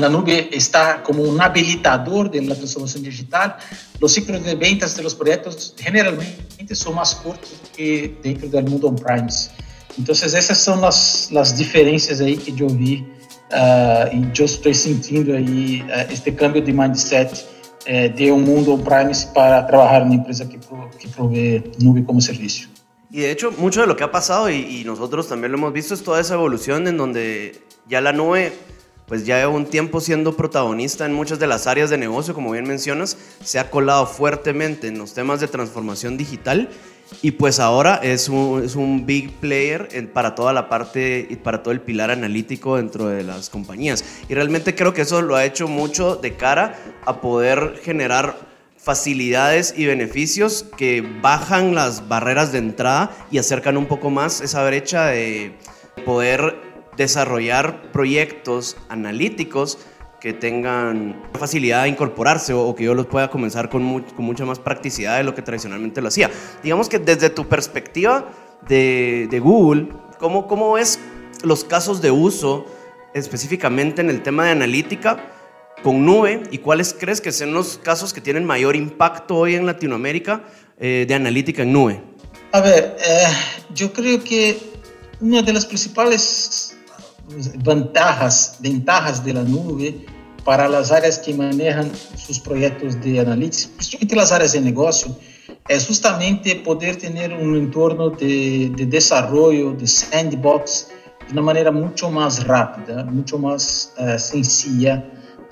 a 0.00 0.08
nuvem 0.08 0.48
está 0.52 0.98
como 0.98 1.26
um 1.26 1.40
habilitador 1.40 2.28
da 2.28 2.54
transformação 2.54 3.02
digital, 3.02 3.58
os 4.00 4.12
ciclos 4.12 4.42
de 4.42 4.54
ventas 4.54 4.94
dos 4.94 5.14
projetos 5.14 5.74
generalmente 5.76 6.74
são 6.74 6.92
mais 6.92 7.12
curtos 7.14 7.50
que 7.74 8.14
dentro 8.22 8.48
do 8.48 8.62
mundo 8.62 8.88
on-premise. 8.88 9.50
Então, 9.98 10.14
essas 10.14 10.56
são 10.58 10.82
as, 10.84 11.30
as 11.36 11.52
diferenças 11.52 12.20
aí 12.20 12.36
que 12.36 12.58
eu 12.62 12.68
vi 12.68 13.06
uh, 13.52 14.16
e 14.16 14.32
eu 14.38 14.44
estou 14.44 14.72
sentindo 14.72 15.32
aí 15.34 15.82
uh, 15.82 16.10
este 16.10 16.32
câmbio 16.32 16.62
de 16.62 16.72
mindset 16.72 17.44
uh, 17.86 18.08
de 18.14 18.32
um 18.32 18.40
mundo 18.40 18.72
on-premise 18.72 19.26
para 19.34 19.62
trabalhar 19.64 20.00
em 20.00 20.04
uma 20.06 20.14
empresa 20.14 20.46
que, 20.46 20.56
pro, 20.56 20.88
que 20.98 21.08
provee 21.08 21.62
nube 21.80 22.02
como 22.02 22.20
servicio. 22.20 22.68
Y 23.10 23.20
de 23.20 23.30
hecho, 23.30 23.52
mucho 23.52 23.82
de 23.82 23.86
lo 23.86 23.94
que 23.94 24.04
ha 24.04 24.10
pasado, 24.10 24.48
y, 24.48 24.54
y, 24.54 24.84
nosotros 24.84 25.28
también 25.28 25.52
lo 25.52 25.58
hemos 25.58 25.74
visto, 25.74 25.92
es 25.92 26.02
toda 26.02 26.18
esa 26.18 26.32
evolución 26.32 26.88
en 26.88 26.96
donde 26.96 27.60
ya 27.86 28.00
la 28.00 28.14
nube, 28.14 28.54
pues 29.12 29.26
ya 29.26 29.36
lleva 29.36 29.52
un 29.52 29.66
tiempo 29.66 30.00
siendo 30.00 30.38
protagonista 30.38 31.04
en 31.04 31.12
muchas 31.12 31.38
de 31.38 31.46
las 31.46 31.66
áreas 31.66 31.90
de 31.90 31.98
negocio, 31.98 32.32
como 32.32 32.52
bien 32.52 32.66
mencionas, 32.66 33.18
se 33.44 33.58
ha 33.58 33.68
colado 33.68 34.06
fuertemente 34.06 34.88
en 34.88 34.96
los 34.96 35.12
temas 35.12 35.38
de 35.38 35.48
transformación 35.48 36.16
digital 36.16 36.70
y 37.20 37.32
pues 37.32 37.60
ahora 37.60 37.96
es 38.02 38.30
un, 38.30 38.64
es 38.64 38.74
un 38.74 39.04
big 39.04 39.30
player 39.32 40.10
para 40.14 40.34
toda 40.34 40.54
la 40.54 40.70
parte 40.70 41.26
y 41.28 41.36
para 41.36 41.62
todo 41.62 41.72
el 41.72 41.82
pilar 41.82 42.10
analítico 42.10 42.78
dentro 42.78 43.08
de 43.08 43.22
las 43.22 43.50
compañías. 43.50 44.02
Y 44.30 44.34
realmente 44.34 44.74
creo 44.74 44.94
que 44.94 45.02
eso 45.02 45.20
lo 45.20 45.36
ha 45.36 45.44
hecho 45.44 45.68
mucho 45.68 46.16
de 46.16 46.34
cara 46.34 46.78
a 47.04 47.20
poder 47.20 47.80
generar 47.82 48.34
facilidades 48.78 49.74
y 49.76 49.84
beneficios 49.84 50.64
que 50.78 51.06
bajan 51.20 51.74
las 51.74 52.08
barreras 52.08 52.50
de 52.50 52.60
entrada 52.60 53.10
y 53.30 53.36
acercan 53.36 53.76
un 53.76 53.84
poco 53.84 54.08
más 54.08 54.40
esa 54.40 54.64
brecha 54.64 55.08
de 55.08 55.54
poder 56.06 56.71
desarrollar 56.96 57.90
proyectos 57.92 58.76
analíticos 58.88 59.78
que 60.20 60.32
tengan 60.32 61.20
facilidad 61.38 61.82
de 61.82 61.88
incorporarse 61.88 62.52
o, 62.52 62.74
que 62.76 62.84
yo 62.84 62.94
los 62.94 63.06
pueda 63.06 63.28
comenzar 63.28 63.68
con, 63.68 64.02
con, 64.02 64.24
mucha 64.24 64.44
más 64.44 64.60
practicidad 64.60 65.16
de 65.16 65.24
lo 65.24 65.34
que 65.34 65.42
tradicionalmente 65.42 66.00
lo 66.00 66.08
hacía. 66.08 66.30
Digamos 66.62 66.88
que 66.88 67.00
desde 67.00 67.28
tu 67.28 67.48
perspectiva 67.48 68.30
de, 68.68 69.26
de 69.28 69.40
Google, 69.40 69.88
¿cómo, 70.18 70.46
¿cómo 70.46 70.74
ves 70.74 71.00
los 71.42 71.64
casos 71.64 72.00
de 72.00 72.12
uso 72.12 72.66
específicamente 73.14 74.00
en 74.00 74.10
el 74.10 74.22
tema 74.22 74.44
de 74.44 74.52
analítica 74.52 75.18
con 75.82 76.06
nube 76.06 76.44
y 76.50 76.58
cuáles 76.58 76.94
crees 76.94 77.20
que 77.20 77.32
son 77.32 77.52
los 77.52 77.78
casos 77.78 78.12
que 78.12 78.20
tienen 78.20 78.44
mayor 78.44 78.76
impacto 78.76 79.36
hoy 79.36 79.56
en 79.56 79.66
Latinoamérica 79.66 80.44
eh, 80.78 81.04
de 81.06 81.14
analítica 81.14 81.62
en 81.62 81.72
nube? 81.72 82.00
A 82.52 82.60
ver, 82.60 82.96
eh, 83.04 83.26
yo 83.74 83.92
creo 83.92 84.22
que 84.22 84.56
una 85.20 85.42
de 85.42 85.52
las 85.52 85.66
principales 85.66 86.71
ventajas, 87.64 88.56
ventajas 88.60 89.24
de 89.24 89.32
la 89.34 89.42
nube 89.42 90.06
para 90.44 90.68
las 90.68 90.90
áreas 90.90 91.18
que 91.18 91.34
manejan 91.34 91.90
sus 92.16 92.38
proyectos 92.38 93.00
de 93.00 93.20
analytics, 93.20 93.66
principalmente 93.66 94.16
las 94.16 94.32
áreas 94.32 94.52
de 94.52 94.60
negocio, 94.60 95.16
es 95.68 95.86
justamente 95.86 96.56
poder 96.56 96.96
tener 96.96 97.32
un 97.32 97.56
entorno 97.56 98.10
de, 98.10 98.72
de 98.76 98.86
desarrollo, 98.86 99.72
de 99.72 99.86
sandbox, 99.86 100.88
de 101.26 101.32
una 101.32 101.42
manera 101.42 101.70
mucho 101.70 102.10
más 102.10 102.44
rápida, 102.44 103.04
mucho 103.04 103.38
más 103.38 103.92
uh, 103.98 104.18
sencilla, 104.18 105.04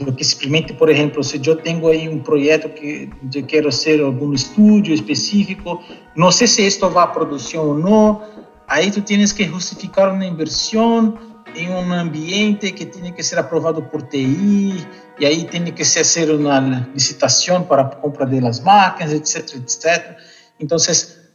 do 0.05 0.15
que 0.15 0.25
simplesmente, 0.25 0.73
por 0.73 0.91
exemplo, 0.91 1.23
se 1.23 1.41
eu 1.47 1.57
tenho 1.57 1.87
aí 1.89 2.09
um 2.09 2.21
projeto 2.21 2.69
que 2.71 3.11
eu 3.35 3.45
quero 3.45 3.71
ser 3.71 4.01
algum 4.01 4.33
estúdio 4.33 4.95
específico, 4.95 5.83
não 6.17 6.31
sei 6.31 6.47
se 6.47 6.67
isto 6.67 6.89
vai 6.89 7.05
à 7.05 7.07
produção 7.07 7.69
ou 7.69 7.79
não, 7.79 8.23
aí 8.67 8.91
tu 8.91 9.03
tens 9.03 9.33
que 9.33 9.45
justificar 9.45 10.13
uma 10.13 10.25
inversão 10.25 11.19
em 11.55 11.71
um 11.71 11.93
ambiente 11.93 12.73
que 12.73 12.87
tem 12.87 13.13
que 13.13 13.23
ser 13.23 13.39
aprovado 13.39 13.83
por 13.83 14.03
TI, 14.03 14.87
e 15.19 15.27
aí 15.27 15.45
tem 15.45 15.65
que 15.65 15.85
ser 15.85 16.05
ser 16.05 16.31
uma 16.31 16.89
licitação 16.95 17.63
para 17.63 17.83
a 17.83 17.85
compra 17.85 18.27
das 18.27 18.61
máquinas, 18.61 19.13
etc, 19.13 19.57
etc. 19.57 20.17
Então, 20.59 20.79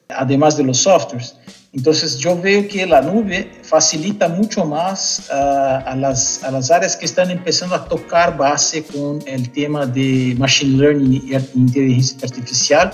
además 0.10 0.56
de 0.56 0.64
los 0.64 0.80
softwares. 0.80 1.36
Entonces, 1.74 2.18
yo 2.18 2.40
veo 2.40 2.68
que 2.70 2.86
la 2.86 3.02
nube 3.02 3.52
facilita 3.64 4.30
mucho 4.30 4.66
más 4.66 5.28
uh, 5.30 5.34
a, 5.34 5.92
a 5.92 5.96
las 5.96 6.72
áreas 6.72 6.96
que 6.96 7.06
están 7.06 7.30
empezando 7.30 7.76
a 7.76 7.86
tocar 7.86 8.38
base 8.38 8.82
con 8.84 9.20
el 9.28 9.52
tema 9.52 9.86
de 9.86 10.36
machine 10.40 10.78
learning 10.78 11.14
y 11.14 11.36
inteligencia 11.60 12.18
artificial, 12.24 12.92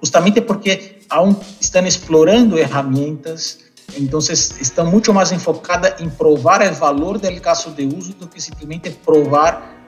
justamente 0.00 0.40
porque 0.40 1.00
aún 1.10 1.38
están 1.60 1.84
explorando 1.84 2.56
herramientas, 2.56 3.58
entonces 3.96 4.54
están 4.60 4.90
mucho 4.90 5.12
más 5.12 5.32
enfocadas 5.32 5.94
en 6.00 6.10
probar 6.10 6.62
el 6.62 6.74
valor 6.74 7.20
del 7.20 7.40
caso 7.40 7.70
de 7.70 7.86
uso 7.86 8.12
do 8.12 8.28
que 8.28 8.40
simplesmente 8.40 8.90
provar 8.90 9.78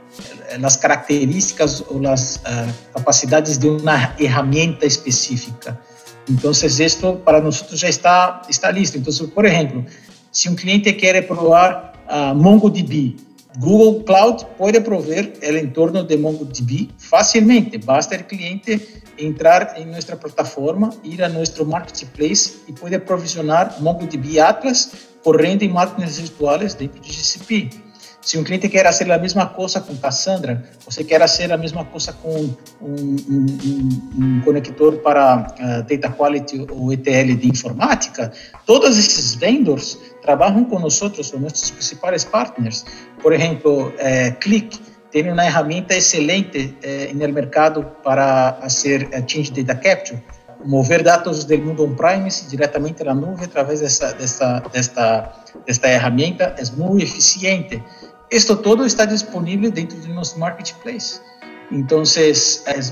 as 0.63 0.77
características 0.77 1.85
ou 1.89 2.07
as 2.09 2.37
uh, 2.37 2.73
capacidades 2.95 3.59
de 3.59 3.69
uma 3.69 4.09
ferramenta 4.17 4.87
específica. 4.87 5.79
Então, 6.29 6.51
isto 6.51 7.17
para 7.25 7.41
nós 7.41 7.65
já 7.73 7.89
está, 7.89 8.43
está 8.49 8.71
listo. 8.71 8.99
Então, 8.99 9.13
por 9.29 9.45
exemplo, 9.45 9.85
se 10.33 10.49
um 10.49 10.55
cliente 10.55 10.93
quer 10.93 11.27
provar 11.27 11.93
uh, 12.09 12.35
MongoDB, 12.35 13.17
Google 13.59 14.05
Cloud 14.05 14.47
pode 14.57 14.81
prover 14.81 15.33
o 15.43 15.57
entorno 15.57 16.05
de 16.05 16.17
MongoDB 16.17 16.91
facilmente. 16.99 17.79
Basta 17.79 18.17
o 18.17 18.25
cliente 18.25 19.03
entrar 19.19 19.75
em 19.79 19.87
nossa 19.87 20.17
plataforma, 20.17 20.91
ir 21.03 21.23
a 21.23 21.29
nosso 21.29 21.65
marketplace 21.67 22.61
e 22.69 22.73
pode 22.73 22.99
provisionar 23.01 23.81
MongoDB 23.81 24.39
Atlas 24.39 24.93
correndo 25.23 25.63
em 25.63 25.69
máquinas 25.69 26.19
virtuais 26.19 26.75
dentro 26.75 27.01
de 27.01 27.13
GCP. 27.13 27.90
Se 28.23 28.39
um 28.39 28.45
cliente 28.45 28.69
quer 28.69 28.85
fazer 28.85 29.11
a 29.11 29.19
mesma 29.19 29.47
coisa 29.47 29.81
com 29.81 29.97
Cassandra, 29.97 30.63
você 30.85 31.03
quer 31.03 31.21
fazer 31.21 31.51
a 31.53 31.57
mesma 31.57 31.85
coisa 31.87 32.13
com 32.13 32.35
um, 32.35 32.57
um, 32.83 33.17
um, 33.31 33.89
um 34.19 34.41
conector 34.43 34.99
para 34.99 35.55
uh, 35.59 35.83
Data 35.83 36.15
Quality 36.15 36.67
ou 36.71 36.93
ETL 36.93 37.35
de 37.37 37.49
informática, 37.49 38.31
todos 38.67 38.99
esses 38.99 39.35
vendors 39.35 39.99
trabalham 40.21 40.65
com 40.65 40.79
nós, 40.79 41.01
com 41.01 41.39
nossos 41.39 41.71
principais 41.71 42.25
partners. 42.25 42.85
Por 43.23 43.33
exemplo, 43.33 43.93
é, 43.99 44.33
Click 44.33 44.79
tem 45.11 45.31
uma 45.31 45.43
ferramenta 45.43 45.95
excelente 45.95 46.77
eh, 46.83 47.11
no 47.13 47.29
mercado 47.33 47.85
para 48.03 48.53
fazer 48.61 49.09
change 49.27 49.51
data 49.51 49.75
capture, 49.75 50.23
mover 50.65 51.03
dados 51.03 51.45
do 51.45 51.59
mundo 51.59 51.85
on-premise 51.85 52.49
diretamente 52.49 53.03
na 53.03 53.15
nuvem 53.15 53.45
através 53.45 53.81
dessa, 53.81 54.13
dessa, 54.13 54.61
desta, 54.73 55.33
desta 55.67 55.89
ferramenta 55.89 56.55
é 56.57 56.65
muito 56.77 57.03
eficiente. 57.03 57.83
Isto 58.31 58.57
todo 58.57 58.87
está 58.87 59.05
disponível 59.05 59.71
dentro 59.71 59.99
do 59.99 60.15
nosso 60.15 60.39
marketplace. 60.39 61.21
Então, 61.73 62.03
é 62.03 62.83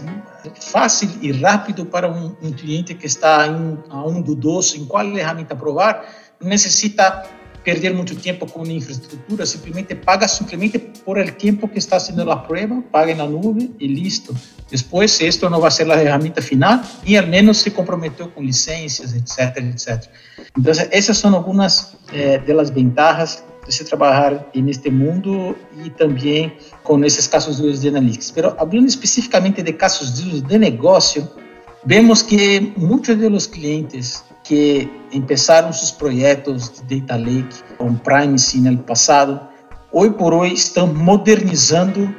fácil 0.60 1.10
e 1.20 1.32
rápido 1.32 1.84
para 1.84 2.08
um, 2.08 2.30
cliente 2.52 2.94
que 2.94 3.06
está 3.06 3.44
a 3.44 4.06
um 4.06 4.20
dudoso 4.20 4.76
em 4.76 4.84
qual 4.84 5.04
ferramenta 5.12 5.54
provar, 5.56 6.04
não 6.40 6.48
necessita 6.48 7.24
perder 7.64 7.92
muito 7.92 8.14
tempo 8.16 8.46
com 8.46 8.64
infraestrutura, 8.64 9.44
simplesmente 9.44 9.94
paga 9.94 10.26
simplesmente 10.26 10.78
por 11.04 11.18
el 11.18 11.32
tempo 11.32 11.68
que 11.68 11.78
está 11.78 11.96
haciendo 11.96 12.30
a 12.30 12.36
prova, 12.36 12.82
paga 12.90 13.14
na 13.14 13.26
nuvem 13.26 13.74
e 13.78 13.86
listo. 13.86 14.34
Depois, 14.70 15.20
isto 15.20 15.50
não 15.50 15.60
vai 15.60 15.70
ser 15.70 15.90
a 15.90 15.98
ferramenta 15.98 16.40
final 16.40 16.80
e 17.04 17.18
ao 17.18 17.26
menos 17.26 17.58
se 17.58 17.70
comprometeu 17.70 18.28
com 18.28 18.42
licenças, 18.42 19.14
etc, 19.14 19.56
etc. 19.58 20.08
Então, 20.56 20.72
essas 20.90 21.18
são 21.18 21.34
algumas 21.34 21.96
eh, 22.12 22.38
de 22.38 22.52
se 23.68 23.84
trabalhar 23.84 24.46
neste 24.54 24.90
mundo 24.90 25.56
e 25.84 25.90
também 25.90 26.52
com 26.82 27.04
esses 27.04 27.26
casos 27.26 27.80
de 27.80 27.88
analytics. 27.88 28.32
Mas, 28.36 28.54
falando 28.54 28.88
especificamente 28.88 29.62
de 29.62 29.72
casos 29.72 30.14
de 30.14 30.58
negócio, 30.58 31.28
vemos 31.84 32.22
que 32.22 32.72
muitos 32.76 33.16
dos 33.16 33.46
clientes 33.46 34.24
que 34.44 34.88
começaram 35.12 35.72
seus 35.72 35.90
projetos 35.90 36.82
de 36.86 37.00
Data 37.00 37.16
Lake 37.16 37.56
on-premise 37.78 38.60
no 38.60 38.78
passado, 38.78 39.40
hoje 39.92 40.14
por 40.14 40.32
hoje 40.32 40.54
estão 40.54 40.86
modernizando 40.86 42.14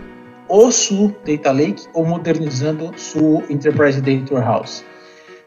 o 0.47 0.71
seu 0.71 1.15
Data 1.25 1.51
Lake 1.51 1.83
ou 1.93 2.05
modernizando 2.05 2.91
seu 2.97 3.43
Enterprise 3.49 4.01
Data 4.01 4.33
Warehouse. 4.33 4.83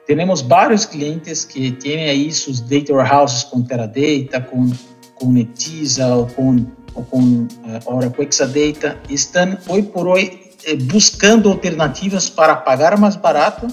Temos 0.06 0.42
vários 0.42 0.84
clientes 0.84 1.44
que 1.44 1.72
têm 1.72 2.08
aí 2.08 2.32
seus 2.32 2.60
Data 2.60 2.92
Warehouses 2.92 3.44
com 3.44 3.62
Teradata, 3.62 4.40
com, 4.40 4.70
com 5.22 5.30
Netisa 5.30 6.08
ou 6.08 6.26
com, 6.26 6.66
ou 6.94 7.04
com 7.04 7.20
uh, 7.20 7.48
Oracle 7.86 8.26
Exadata, 8.26 8.98
estão 9.08 9.56
hoje 9.68 9.82
por 9.84 10.08
hoje 10.08 10.40
eh, 10.66 10.74
buscando 10.74 11.48
alternativas 11.48 12.28
para 12.28 12.56
pagar 12.56 12.98
mais 12.98 13.14
barato 13.14 13.68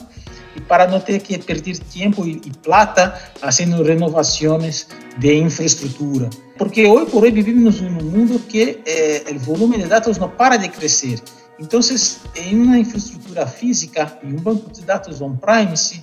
e 0.56 0.62
para 0.62 0.88
não 0.88 1.00
ter 1.00 1.20
que 1.20 1.38
perder 1.40 1.80
tempo 1.80 2.26
e, 2.26 2.34
e 2.46 2.52
plata 2.64 3.20
fazendo 3.36 3.82
renovações 3.82 4.88
de 5.18 5.34
infraestrutura. 5.36 6.30
Porque 6.56 6.86
hoje 6.86 7.10
por 7.10 7.24
hoje 7.24 7.32
vivemos 7.32 7.82
num 7.82 8.04
mundo 8.04 8.40
que 8.40 8.80
eh, 8.86 9.24
o 9.36 9.40
volume 9.40 9.80
de 9.80 9.86
dados 9.86 10.20
não 10.20 10.30
para 10.30 10.56
de 10.56 10.70
crescer. 10.70 11.20
Então, 11.60 11.80
em 12.36 12.62
uma 12.62 12.78
infraestrutura 12.78 13.46
física, 13.48 14.18
em 14.24 14.34
um 14.34 14.38
banco 14.38 14.72
de 14.72 14.82
dados 14.82 15.20
on-premise, 15.20 16.02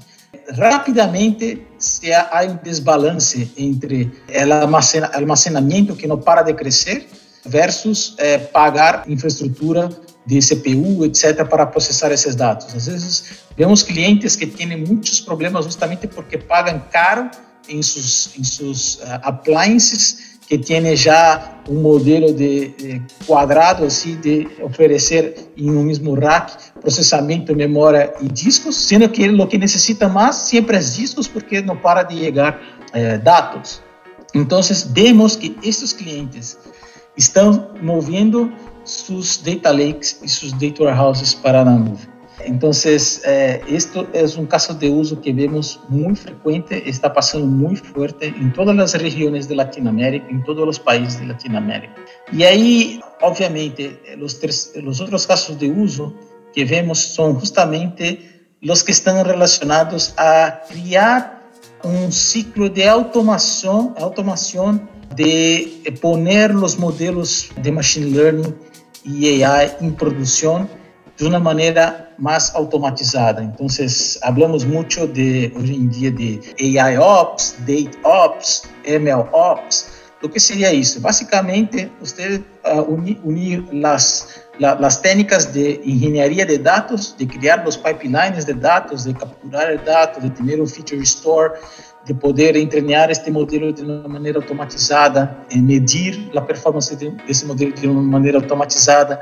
rapidamente 0.53 1.67
se 1.79 2.13
há 2.13 2.47
um 2.49 2.57
desbalance 2.63 3.53
entre 3.57 4.13
o 4.29 5.17
armazenamento 5.17 5.97
que 5.97 6.07
não 6.07 6.19
para 6.19 6.43
de 6.43 6.55
crescer 6.55 7.09
versus 7.45 8.15
eh, 8.19 8.39
pagar 8.39 9.05
infraestrutura 9.09 9.89
de 10.27 10.41
CPU, 10.41 11.05
etc., 11.05 11.47
para 11.49 11.65
processar 11.67 12.11
esses 12.11 12.35
dados. 12.35 12.75
Às 12.75 12.87
vezes, 12.87 13.25
vemos 13.57 13.83
clientes 13.83 14.35
que 14.35 14.47
têm 14.47 14.77
muitos 14.77 15.21
problemas 15.21 15.65
justamente 15.65 16.09
porque 16.09 16.37
pagam 16.37 16.83
caro 16.91 17.31
em 17.69 17.81
seus, 17.83 18.37
em 18.37 18.43
seus 18.43 18.97
uh, 18.97 19.21
appliances 19.23 20.26
que 20.47 20.57
tem 20.57 20.95
já 20.95 21.61
um 21.69 21.81
modelo 21.81 22.33
de, 22.33 23.03
quadrado 23.27 23.85
assim 23.85 24.17
de 24.17 24.49
oferecer 24.63 25.51
em 25.57 25.71
um 25.71 25.83
mesmo 25.83 26.15
rack 26.15 26.73
processamento, 26.81 27.55
memória 27.55 28.15
e 28.21 28.29
discos, 28.29 28.77
sendo 28.77 29.09
que 29.09 29.29
o 29.29 29.47
que 29.47 29.59
necessita 29.59 30.09
mais 30.09 30.37
sempre 30.37 30.77
é 30.77 30.81
discos 30.81 31.27
porque 31.27 31.61
não 31.61 31.77
para 31.77 32.05
de 32.05 32.17
chegar 32.19 32.61
eh. 32.95 33.19
Então, 34.35 34.61
vemos 34.93 35.35
que 35.35 35.57
estes 35.63 35.93
clientes 35.93 36.59
estão 37.17 37.71
movendo 37.83 38.53
sus 38.85 39.39
data 39.39 39.73
lakes 39.73 40.21
e 40.23 40.29
sus 40.29 40.53
data 40.53 40.85
warehouses 40.85 41.35
para 41.35 41.65
la 41.65 41.73
nube. 41.73 42.16
Entonces, 42.45 43.23
eh, 43.27 43.63
esto 43.69 44.07
es 44.13 44.39
caso 44.49 44.75
de 44.75 44.91
uso 44.91 45.21
que 45.21 45.33
vemos 45.33 45.81
muy 45.89 46.15
frecuente, 46.15 46.89
está 46.89 47.13
pasando 47.13 47.47
muy 47.47 47.77
fuerte 47.77 48.27
en 48.27 48.53
todas 48.53 48.77
las 48.77 48.95
regiones 49.01 49.49
de 49.49 49.57
Latinoamérica, 49.57 50.27
en 50.29 50.45
todos 50.45 50.67
los 50.67 50.79
países 50.79 51.21
de 51.21 51.27
Latinoamérica. 51.27 51.95
Y 52.33 52.43
ahí, 52.43 53.01
obviamente, 53.23 54.01
los 54.17 55.01
otros 55.01 55.27
casos 55.27 55.59
de 55.59 55.71
uso 55.71 56.15
que 56.55 56.65
vemos 56.65 56.99
son 56.99 57.35
justamente 57.35 58.49
los 58.61 58.83
que 58.83 58.93
están 58.93 59.25
relacionados 59.25 60.15
a 60.17 60.63
crear 60.69 61.51
un 61.83 62.11
ciclo 62.13 62.69
de 62.69 62.89
automación, 62.89 63.95
automación 63.99 64.89
de 65.15 65.97
poner 66.01 66.55
los 66.55 66.79
modelos 66.79 67.51
de 67.63 67.73
machine 67.73 68.11
learning 68.11 68.55
e 69.05 69.45
AI 69.45 69.77
em 69.81 69.91
produção 69.91 70.69
de 71.17 71.25
uma 71.27 71.41
maneira 71.41 72.09
mais 72.19 72.55
automatizada. 72.55 73.43
Então, 73.43 73.67
falamos 74.21 74.65
muito 74.65 75.07
de 75.09 75.53
hoje 75.57 75.75
em 75.75 75.89
dia 75.89 76.11
de 76.11 76.41
AI 76.79 76.99
Ops, 76.99 77.57
Data 77.61 78.09
Ops, 78.09 78.65
ML 78.85 79.29
Ops. 79.33 79.97
O 80.23 80.29
que 80.29 80.41
seria 80.41 80.73
isso? 80.73 81.01
Basicamente, 81.01 81.91
você 82.01 82.43
uh, 82.65 82.83
unir, 83.25 83.65
as 83.85 84.97
técnicas 84.97 85.47
de 85.47 85.81
engenharia 85.85 86.45
de 86.45 86.59
dados, 86.59 87.15
de 87.17 87.27
criar 87.27 87.67
os 87.67 87.77
pipelines 87.77 88.45
de 88.45 88.55
dados, 88.55 89.05
de 89.05 89.15
capturar 89.15 89.79
dados, 89.85 90.23
de 90.23 90.31
ter 90.31 90.61
um 90.61 90.67
feature 90.67 91.03
store, 91.03 91.53
de 92.07 92.15
poder 92.15 92.67
treinar 92.69 93.11
este 93.11 93.31
modelo 93.31 93.73
de 93.73 93.83
uma 93.83 94.09
maneira 94.09 94.39
automatizada, 94.39 95.37
medir 95.55 96.31
a 96.35 96.41
performance 96.41 96.95
desse 97.27 97.45
modelo 97.45 97.73
de 97.73 97.87
uma 97.87 98.03
maneira 98.03 98.39
automatizada, 98.39 99.21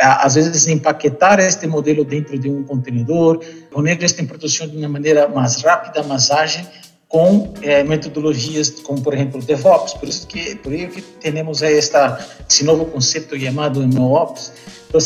às 0.00 0.34
vezes 0.34 0.66
empaquetar 0.66 1.38
este 1.40 1.66
modelo 1.66 2.04
dentro 2.04 2.38
de 2.38 2.48
um 2.48 2.64
contenedor, 2.64 3.40
poner 3.70 4.02
este 4.02 4.22
em 4.22 4.26
produção 4.26 4.66
de 4.66 4.76
uma 4.76 4.88
maneira 4.88 5.28
mais 5.28 5.60
rápida, 5.62 6.02
mais 6.02 6.30
ágil, 6.30 6.64
com 7.08 7.52
eh, 7.62 7.82
metodologias 7.82 8.70
como, 8.84 9.02
por 9.02 9.14
exemplo, 9.14 9.42
DevOps. 9.42 9.94
Por 9.94 10.08
isso 10.08 10.26
que, 10.28 10.54
por 10.56 10.72
isso 10.72 10.90
que 10.90 11.02
temos 11.02 11.60
esta, 11.60 12.24
esse 12.48 12.64
novo 12.64 12.86
conceito 12.86 13.38
chamado 13.38 13.80
MLOps. 13.86 14.52
Então, 14.88 15.00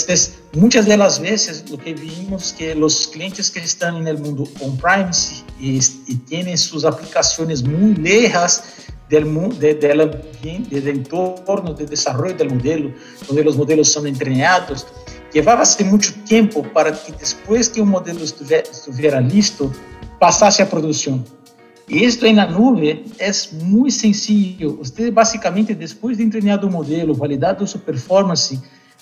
muitas 0.56 0.86
das 0.86 1.18
vezes, 1.18 1.64
o 1.70 1.78
que 1.78 1.94
vimos 1.94 2.52
que 2.52 2.72
os 2.72 3.06
clientes 3.06 3.48
que 3.48 3.58
estão 3.58 4.00
no 4.00 4.18
mundo 4.18 4.48
on-premise 4.60 5.44
e, 5.58 5.78
e 6.08 6.16
têm 6.16 6.56
suas 6.56 6.84
aplicações 6.84 7.62
muito 7.62 8.00
lejas 8.00 8.62
del, 9.14 9.58
de, 9.58 9.74
del, 9.74 10.10
del 10.70 10.88
entorno 10.88 11.74
de 11.74 11.86
desarrollo 11.86 12.34
del 12.34 12.50
modelo, 12.50 12.92
onde 13.30 13.48
os 13.48 13.56
modelos 13.56 13.92
são 13.92 14.02
treinados, 14.12 14.86
levava-se 15.32 15.84
muito 15.84 16.12
tempo 16.24 16.62
para 16.62 16.92
que 16.92 17.12
depois 17.12 17.68
que 17.68 17.80
o 17.80 17.86
modelo 17.86 18.22
estivesse 18.22 18.90
listo, 19.22 19.72
passasse 20.18 20.62
a 20.62 20.66
produção. 20.66 21.24
E 21.88 22.02
isto 22.02 22.30
na 22.32 22.46
nuvem 22.46 23.04
é 23.18 23.30
muito 23.62 23.92
sencillo. 23.92 24.78
Você 24.78 25.10
basicamente, 25.10 25.74
depois 25.74 26.16
de 26.16 26.28
treinar 26.30 26.64
o 26.64 26.70
modelo, 26.70 27.14
validado 27.14 27.66
sua 27.66 27.80
performance, 27.80 28.60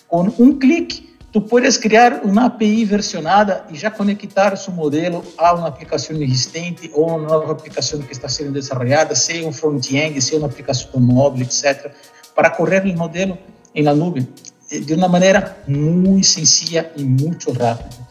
com 0.09 0.31
um 0.39 0.59
clique, 0.59 1.12
tu 1.33 1.41
podes 1.41 1.79
criar 1.79 2.21
uma 2.25 2.45
API 2.45 2.85
versionada 2.85 3.65
e 3.71 3.77
já 3.77 3.91
conectar 3.91 4.55
seu 4.57 4.73
modelo 4.73 5.25
a 5.39 5.55
uma 5.55 5.67
aplicação 5.67 6.15
existente 6.17 6.91
ou 6.93 7.09
uma 7.09 7.27
nova 7.27 7.53
aplicação 7.53 8.01
que 8.03 8.13
está 8.13 8.29
sendo 8.29 8.53
desenvolvida, 8.53 9.15
seja 9.15 9.49
um 9.49 9.53
front-end, 9.53 10.21
seja 10.21 10.37
uma 10.37 10.47
aplicação 10.47 11.01
móvel, 11.01 11.43
etc., 11.43 11.91
para 12.35 12.51
correr 12.51 12.83
o 12.85 12.97
modelo 12.97 13.39
na 13.75 13.95
nuvem 13.95 14.29
de 14.71 14.95
uma 14.95 15.09
maneira 15.09 15.57
muito 15.67 16.27
sencilla 16.27 16.91
e 16.97 17.03
muito 17.03 17.51
rápida. 17.53 18.03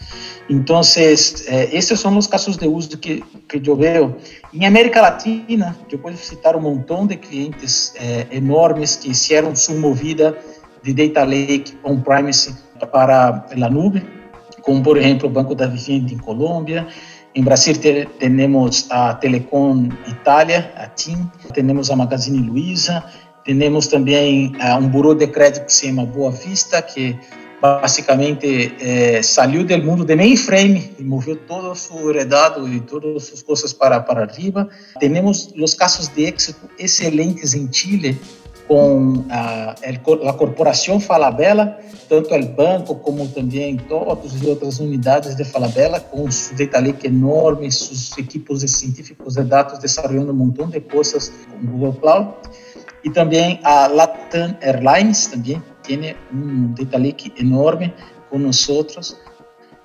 Então, 0.49 0.81
eh, 0.97 1.69
esses 1.71 1.99
são 1.99 2.17
os 2.17 2.27
casos 2.27 2.57
de 2.57 2.67
uso 2.67 2.97
que, 2.97 3.23
que 3.47 3.69
eu 3.69 3.75
vejo. 3.75 4.15
Em 4.53 4.65
América 4.65 5.01
Latina, 5.01 5.77
eu 5.89 5.97
posso 5.97 6.17
citar 6.17 6.55
um 6.55 6.61
montão 6.61 7.07
de 7.07 7.15
clientes 7.15 7.93
eh, 7.95 8.27
enormes 8.31 8.95
que 8.95 9.09
fizeram 9.09 9.55
sua 9.55 9.75
movida 9.75 10.37
de 10.83 10.93
Data 10.93 11.23
Lake 11.23 11.77
on-premise 11.83 12.55
para 12.91 13.45
a 13.49 13.69
nuvem, 13.69 14.03
como, 14.61 14.81
por 14.83 14.97
exemplo, 14.97 15.27
o 15.27 15.31
Banco 15.31 15.55
da 15.55 15.67
Vivienda 15.67 16.13
em 16.13 16.17
Colômbia. 16.17 16.87
Em 17.33 17.43
Brasil 17.43 17.75
temos 18.19 18.87
a 18.91 19.13
Telecom 19.13 19.87
Itália, 20.07 20.73
a 20.75 20.87
TIM, 20.87 21.29
temos 21.53 21.89
a 21.89 21.95
Magazine 21.95 22.39
Luiza, 22.39 23.03
temos 23.45 23.87
também 23.87 24.53
um 24.79 24.87
burô 24.87 25.13
de 25.13 25.27
crédito 25.27 25.65
que 25.65 25.73
se 25.73 25.87
chama 25.87 26.05
Boa 26.05 26.31
Vista, 26.31 26.81
que 26.81 27.17
basicamente 27.61 28.75
eh, 28.79 29.21
saiu 29.21 29.63
do 29.63 29.77
mundo 29.77 30.03
de 30.03 30.15
mainframe 30.15 30.95
e 30.97 31.03
moveu 31.03 31.35
todo 31.35 31.71
o 31.71 31.75
seu 31.75 32.09
heredado 32.09 32.67
e 32.67 32.81
todas 32.81 33.15
as 33.17 33.23
suas 33.23 33.43
coisas 33.43 33.73
para 33.73 33.99
para 33.99 34.21
arriba. 34.21 34.67
Temos 34.99 35.53
os 35.55 35.73
casos 35.75 36.07
de 36.07 36.23
êxito 36.23 36.67
excelentes 36.79 37.53
em 37.53 37.71
Chile, 37.71 38.19
com 38.71 39.25
a, 39.29 40.31
corporação 40.31 40.97
Falabella, 40.97 41.77
tanto 42.07 42.33
o 42.33 42.45
banco 42.45 42.95
como 42.95 43.27
também 43.27 43.75
todas 43.75 44.33
as 44.33 44.41
outras 44.43 44.79
unidades 44.79 45.35
de 45.35 45.43
Falabella, 45.43 45.99
com 45.99 46.23
data 46.57 46.79
lake 46.79 47.07
enorme, 47.07 47.69
seus 47.69 48.17
equipos 48.17 48.61
de 48.61 48.69
científicos 48.69 49.33
de 49.33 49.43
dados 49.43 49.77
desenvolvendo 49.77 50.31
um 50.31 50.35
montão 50.35 50.69
de 50.69 50.79
coisas 50.79 51.33
com 51.51 51.67
Google 51.67 51.93
Cloud. 51.99 52.33
E 53.03 53.09
também 53.09 53.59
a 53.61 53.87
Latam 53.87 54.55
Airlines 54.61 55.27
também 55.27 55.61
tem 55.83 56.15
um 56.33 56.73
data 56.73 56.97
lake 56.97 57.33
enorme 57.37 57.93
com 58.29 58.39
nós 58.39 58.69
outros. 58.69 59.19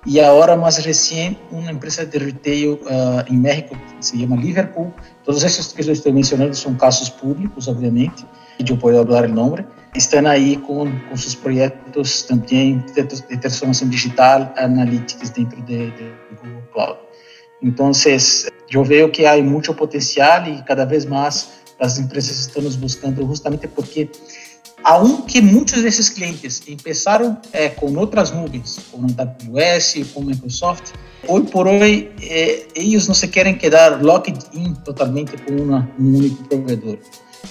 E 0.05 0.21
agora, 0.21 0.55
mais 0.55 0.77
recente, 0.77 1.37
uma 1.51 1.69
empresa 1.69 2.05
de 2.05 2.17
retail 2.19 2.75
uh, 2.75 3.29
em 3.29 3.35
México, 3.35 3.75
que 3.75 4.05
se 4.05 4.17
chama 4.17 4.37
Liverpool. 4.37 4.93
Todos 5.25 5.43
esses 5.43 5.73
que 5.73 5.81
eu 5.81 5.91
estou 5.91 6.13
mencionando 6.13 6.55
são 6.55 6.73
casos 6.75 7.09
públicos, 7.09 7.67
obviamente, 7.67 8.25
e 8.59 8.69
eu 8.69 8.77
posso 8.77 9.05
falar 9.05 9.25
o 9.25 9.27
nome. 9.27 9.65
Estão 9.95 10.27
aí 10.27 10.57
com, 10.57 10.85
com 11.09 11.17
seus 11.17 11.35
projetos 11.35 12.23
também 12.23 12.83
de, 12.93 13.37
transformação 13.37 13.89
digital, 13.89 14.53
analytics 14.57 15.29
dentro 15.31 15.61
de, 15.63 15.91
de 15.91 16.11
Google 16.41 16.61
Cloud. 16.71 16.99
Então, 17.61 17.91
eu 18.71 18.83
vejo 18.83 19.09
que 19.09 19.25
há 19.25 19.41
muito 19.41 19.73
potencial 19.73 20.47
e 20.47 20.61
cada 20.63 20.85
vez 20.85 21.05
mais 21.05 21.49
as 21.79 21.97
empresas 21.97 22.39
estão 22.39 22.61
nos 22.61 22.75
buscando 22.75 23.25
justamente 23.25 23.67
porque 23.67 24.09
aunque 24.83 25.41
muitos 25.41 25.81
desses 25.81 26.09
clientes 26.09 26.61
começaram 26.81 27.37
é, 27.51 27.69
com 27.69 27.93
outras 27.97 28.31
nuvens, 28.31 28.79
como 28.91 29.07
AWS, 29.17 29.95
com 30.13 30.21
Microsoft, 30.21 30.93
hoje 31.27 31.47
por 31.47 31.67
hoje 31.67 32.11
é, 32.21 32.67
eles 32.75 33.07
não 33.07 33.15
se 33.15 33.27
querem 33.27 33.55
quedar 33.55 34.01
locked 34.03 34.37
in 34.53 34.73
totalmente 34.75 35.35
com 35.37 35.53
um 35.53 36.17
único 36.17 36.43
provedor. 36.45 36.99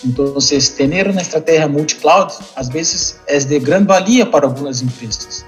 Então, 0.04 0.34
ter 0.76 1.08
uma 1.08 1.20
estratégia 1.20 1.68
multi-cloud, 1.68 2.32
às 2.54 2.68
vezes, 2.68 3.18
é 3.26 3.38
de 3.38 3.58
grande 3.58 3.86
valia 3.86 4.26
para 4.26 4.46
algumas 4.46 4.82
empresas. 4.82 5.44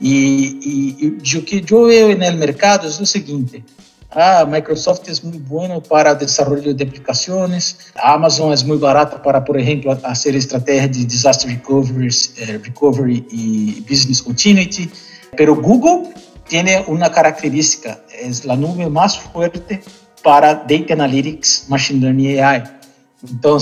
E, 0.00 1.16
o 1.36 1.42
que 1.42 1.64
eu 1.68 1.86
vejo 1.86 2.18
no 2.18 2.38
mercado 2.38 2.86
é 2.86 2.90
o 2.90 3.06
seguinte: 3.06 3.64
Ah, 4.10 4.44
Microsoft 4.44 5.08
é 5.08 5.12
muito 5.22 5.38
bom 5.38 5.80
para 5.80 6.12
desenvolvimento 6.12 6.74
de 6.74 6.82
aplicações. 6.82 7.76
A 7.96 8.14
Amazon 8.14 8.52
é 8.52 8.64
muito 8.64 8.80
barata 8.80 9.18
para, 9.18 9.40
por 9.40 9.58
exemplo, 9.58 9.94
fazer 9.96 10.34
estratégia 10.34 10.88
de 10.88 11.04
disaster 11.04 11.48
recovery, 11.48 12.08
eh, 12.38 12.60
recovery 12.62 13.24
e 13.30 13.84
business 13.88 14.20
continuity. 14.20 14.90
Pero 15.36 15.54
Google 15.54 16.12
tem 16.48 16.64
uma 16.88 17.08
característica, 17.08 17.98
é 18.12 18.28
a 18.50 18.56
nuvem 18.56 18.90
mais 18.90 19.16
forte 19.16 19.80
para 20.22 20.52
data 20.52 20.92
analytics, 20.92 21.66
machine 21.68 22.00
learning 22.00 22.32
e 22.32 22.40
AI. 22.40 22.81
Então, 23.24 23.56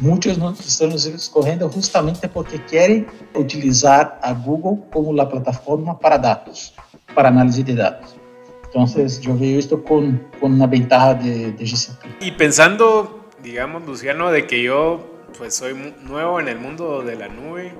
muitos 0.00 0.66
estão 0.66 0.88
nos 0.88 1.06
escorrendo 1.06 1.70
justamente 1.72 2.28
porque 2.28 2.58
querem 2.58 3.06
utilizar 3.34 4.18
a 4.20 4.32
Google 4.32 4.84
como 4.92 5.18
a 5.20 5.26
plataforma 5.26 5.98
para 5.98 6.18
dados, 6.18 6.74
para 7.14 7.28
análise 7.28 7.62
de 7.62 7.74
dados. 7.74 8.20
Entonces 8.66 9.20
yo 9.20 9.36
veo 9.36 9.58
esto 9.58 9.82
con, 9.82 10.22
con 10.38 10.52
una 10.52 10.66
ventaja 10.66 11.14
de, 11.14 11.52
de, 11.52 11.64
GCP. 11.64 12.06
Y 12.20 12.32
pensando, 12.32 13.28
digamos, 13.42 13.84
Luciano, 13.84 14.30
de 14.30 14.46
que 14.46 14.62
yo 14.62 15.10
pues 15.36 15.54
soy 15.54 15.74
nuevo 16.02 16.38
en 16.38 16.48
el 16.48 16.58
mundo 16.58 17.02
de 17.02 17.16
la 17.16 17.28
nube 17.28 17.72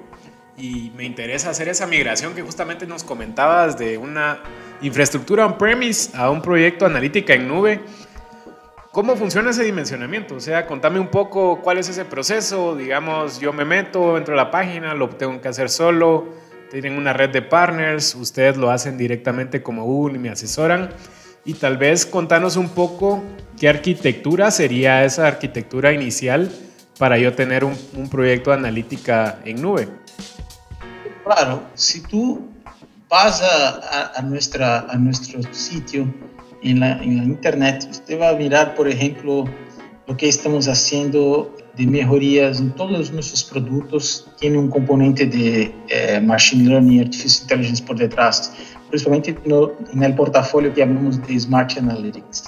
y 0.56 0.90
me 0.96 1.04
interesa 1.04 1.50
hacer 1.50 1.68
esa 1.68 1.86
migración 1.86 2.34
que 2.34 2.42
justamente 2.42 2.86
nos 2.86 3.04
comentabas 3.04 3.78
de 3.78 3.98
una 3.98 4.40
infraestructura 4.82 5.46
on-premise 5.46 6.16
a 6.16 6.30
un 6.30 6.42
proyecto 6.42 6.86
analítica 6.86 7.34
en 7.34 7.46
nube. 7.46 7.80
¿Cómo 8.92 9.16
funciona 9.16 9.50
ese 9.50 9.64
dimensionamiento? 9.64 10.34
O 10.34 10.40
sea, 10.40 10.66
contame 10.66 10.98
un 10.98 11.08
poco 11.08 11.60
cuál 11.62 11.78
es 11.78 11.88
ese 11.88 12.04
proceso. 12.04 12.74
Digamos, 12.74 13.38
yo 13.38 13.52
me 13.52 13.64
meto, 13.64 14.18
entro 14.18 14.34
a 14.34 14.36
la 14.36 14.50
página, 14.50 14.94
lo 14.94 15.08
tengo 15.10 15.40
que 15.40 15.48
hacer 15.48 15.70
solo 15.70 16.26
tienen 16.70 16.96
una 16.96 17.12
red 17.12 17.30
de 17.30 17.42
partners, 17.42 18.14
ustedes 18.14 18.56
lo 18.56 18.70
hacen 18.70 18.96
directamente 18.96 19.62
como 19.62 19.84
Google 19.84 20.16
y 20.16 20.18
me 20.20 20.30
asesoran. 20.30 20.90
Y 21.44 21.54
tal 21.54 21.76
vez 21.76 22.06
contanos 22.06 22.56
un 22.56 22.68
poco 22.68 23.22
qué 23.58 23.68
arquitectura 23.68 24.50
sería 24.50 25.04
esa 25.04 25.26
arquitectura 25.26 25.92
inicial 25.92 26.50
para 26.98 27.18
yo 27.18 27.34
tener 27.34 27.64
un, 27.64 27.76
un 27.94 28.08
proyecto 28.08 28.50
de 28.50 28.56
analítica 28.56 29.40
en 29.44 29.60
nube. 29.60 29.88
Claro, 31.24 31.62
si 31.74 32.02
tú 32.02 32.48
vas 33.08 33.42
a, 33.42 34.12
a, 34.14 34.22
nuestra, 34.22 34.80
a 34.80 34.96
nuestro 34.96 35.42
sitio 35.52 36.06
en 36.62 36.80
la, 36.80 37.02
en 37.02 37.18
la 37.18 37.24
internet, 37.24 37.86
usted 37.90 38.20
va 38.20 38.30
a 38.30 38.34
mirar, 38.34 38.74
por 38.74 38.88
ejemplo, 38.88 39.44
lo 40.06 40.16
que 40.16 40.28
estamos 40.28 40.68
haciendo 40.68 41.54
de 41.76 41.86
melhorias 41.86 42.60
em 42.60 42.68
todos 42.70 42.98
os 42.98 43.10
nossos 43.10 43.42
produtos 43.42 44.26
tem 44.38 44.56
um 44.56 44.68
componente 44.68 45.24
de 45.24 45.72
eh, 45.88 46.20
machine 46.20 46.68
learning 46.68 47.00
artificial 47.00 47.44
intelligence 47.44 47.82
por 47.82 47.96
detrás, 47.96 48.52
principalmente 48.88 49.36
no, 49.46 49.72
no 49.92 50.16
portafolio 50.16 50.72
que 50.72 50.80
chamamos 50.80 51.18
de 51.18 51.38
Smart 51.38 51.78
Analytics. 51.78 52.44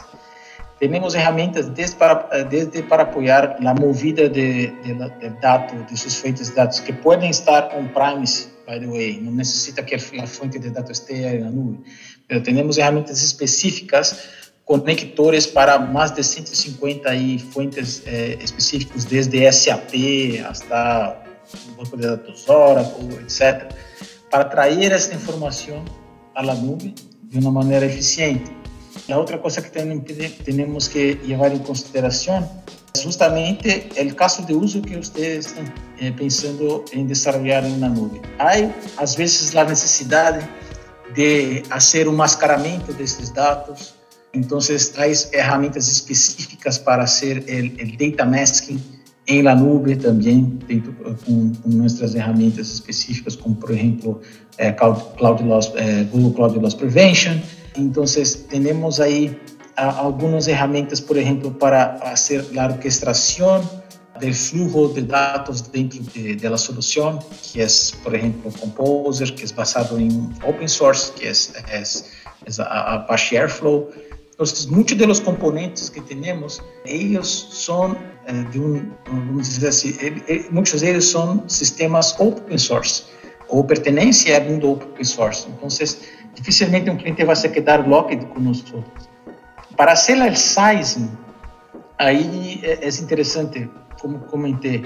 Temos 0.81 1.14
ferramentas 1.14 1.72
desde 1.72 1.96
para, 1.96 2.44
desde 2.51 2.83
para 2.83 3.05
apoiar 3.05 3.57
a 3.64 3.75
movida 3.75 4.29
de, 4.29 4.66
de, 4.83 4.94
de 5.20 5.31
dados, 5.40 5.87
de 5.88 5.96
suas 5.96 6.16
fontes 6.16 6.48
de 6.48 6.57
dados, 6.57 6.81
que 6.81 6.92
podem 6.92 7.31
estar 7.31 7.70
on-premise, 7.79 8.48
by 8.66 8.81
the 8.81 8.87
way, 8.87 9.20
não 9.22 9.31
necessita 9.31 9.85
que 9.85 9.94
a 9.94 10.27
fonte 10.27 10.59
de 10.59 10.70
dados 10.70 10.90
esteja 10.90 11.38
na 11.38 11.51
nuvem, 11.51 11.81
mas 11.85 12.12
temos 12.44 12.76
ferramentas 12.76 13.22
específicas 13.22 14.28
conectores 14.64 15.46
para 15.46 15.78
mais 15.78 16.11
de 16.12 16.22
150 16.22 17.08
aí 17.08 17.38
fontes 17.38 18.02
eh, 18.06 18.38
específicas, 18.42 19.04
desde 19.04 19.50
SAP 19.52 19.94
até 20.46 21.22
banco 21.76 21.96
de 21.96 22.02
dados 22.02 22.48
Oracle, 22.48 23.18
etc., 23.22 23.72
para 24.30 24.44
trazer 24.44 24.92
essa 24.92 25.14
informação 25.14 25.85
à 26.35 26.42
nuvem 26.42 26.94
de 27.24 27.38
uma 27.38 27.50
maneira 27.50 27.85
eficiente. 27.85 28.50
A 29.11 29.18
outra 29.18 29.38
coisa 29.38 29.61
que 29.61 29.70
temos 29.70 30.88
que 30.88 31.18
levar 31.24 31.52
em 31.52 31.58
consideração 31.58 32.48
é 32.96 32.98
justamente 32.98 33.88
o 34.00 34.14
caso 34.14 34.44
de 34.46 34.54
uso 34.54 34.80
que 34.80 34.96
vocês 34.96 35.46
estão 35.46 35.64
eh, 36.00 36.11
pensando 36.12 36.85
desenvolver 36.94 37.62
na 37.78 37.88
nuvem. 37.88 38.22
Há, 38.38 38.52
às 39.02 39.14
vezes, 39.14 39.54
a 39.56 39.64
necessidade 39.64 40.48
de 41.14 41.62
fazer 41.68 42.09
um 42.09 42.14
mascaramento 42.14 42.92
desses 42.92 43.31
dados, 43.31 43.94
então, 44.35 44.59
traz 44.94 45.25
ferramentas 45.25 45.88
específicas 45.88 46.79
para 46.79 47.07
ser 47.07 47.44
o 47.44 47.96
data 47.98 48.25
masking 48.25 48.81
em 49.27 49.42
la 49.42 49.55
nube 49.55 49.94
também, 49.96 50.59
dentro, 50.66 50.92
com, 51.25 51.53
com 51.55 51.68
nossas 51.68 52.12
ferramentas 52.12 52.72
específicas, 52.72 53.37
como, 53.37 53.55
por 53.55 53.70
exemplo, 53.70 54.20
é, 54.59 54.72
Cloud, 54.72 55.44
Loss, 55.44 55.72
é, 55.77 56.05
Google 56.05 56.33
Cloud 56.33 56.59
Loss 56.59 56.75
Prevention. 56.75 57.38
Então, 57.77 58.05
temos 58.48 59.01
aí 59.01 59.38
algumas 59.77 60.46
ferramentas, 60.46 60.98
por 60.98 61.16
exemplo, 61.16 61.51
para 61.53 61.96
fazer 61.98 62.44
a 62.59 62.66
orquestração 62.66 63.82
do 64.20 64.33
fluxo 64.33 64.94
de 64.94 65.03
dados 65.03 65.62
dentro 65.62 66.01
de, 66.01 66.37
de 66.37 66.48
la 66.48 66.59
solução, 66.59 67.18
que 67.42 67.61
é, 67.61 67.66
por 68.03 68.14
exemplo, 68.14 68.53
Composer, 68.53 69.33
que 69.35 69.44
é 69.44 69.55
basado 69.55 69.98
em 69.98 70.31
open 70.44 70.68
source, 70.68 71.12
que 71.12 71.27
é, 71.27 71.33
é 71.68 71.83
a 72.62 72.94
Apache 72.94 73.37
Airflow. 73.37 73.90
Entonces, 74.33 74.66
muchos 74.66 74.98
de 74.98 75.07
los 75.07 75.20
componentes 75.20 75.88
que 75.88 76.01
tenemos, 76.01 76.61
ellos 76.85 77.48
son 77.51 77.96
eh, 78.27 78.44
de 78.51 78.59
un, 78.59 78.92
dizer 79.37 79.68
assim, 79.68 79.94
muitos 80.51 80.81
deles 80.81 81.05
são 81.07 81.44
sistemas 81.48 82.18
open 82.18 82.59
source 82.59 83.05
ou 83.48 83.62
pertenecem 83.62 84.35
ao 84.35 84.42
mundo 84.42 84.72
open 84.72 85.05
source. 85.05 85.46
Então, 85.48 85.68
dificilmente 86.35 86.90
um 86.90 86.96
cliente 86.96 87.25
vai 87.25 87.37
se 87.37 87.48
quedar 87.48 87.87
locked 87.87 88.25
conosco. 88.27 88.83
Para 89.77 89.92
hacer 89.92 90.16
o 90.16 90.37
sizing, 90.37 91.11
aí 91.98 92.61
é, 92.62 92.87
é 92.87 92.88
interessante, 92.88 93.68
como 94.03 94.19
comentei, 94.19 94.85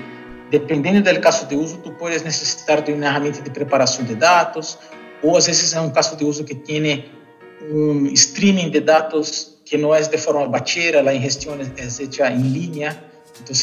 dependendo 0.51 1.03
do 1.03 1.21
caso 1.21 1.47
de 1.47 1.57
uso, 1.57 1.79
tu 1.79 1.91
podes 1.93 2.23
necessitar 2.23 2.83
de 2.83 2.93
uma 2.93 3.07
ferramenta 3.07 3.41
de 3.41 3.51
preparação 3.51 4.05
de 4.05 4.15
dados, 4.15 4.79
ou 5.23 5.37
às 5.37 5.47
vezes 5.47 5.73
é 5.73 5.81
um 5.81 5.91
caso 5.91 6.15
de 6.17 6.25
uso 6.25 6.45
que 6.45 6.55
tem 6.55 7.07
um 7.73 8.07
streaming 8.09 8.71
de 8.71 8.81
dados 8.81 9.57
que 9.65 9.79
não 9.79 9.95
é 9.95 10.03
de 10.03 10.19
forma 10.19 10.47
batida, 10.47 11.01
a 11.01 11.15
ingestão 11.15 11.55
é 11.55 11.91
feita 11.91 12.31
em 12.31 12.43
linha, 12.43 13.03
então 13.41 13.55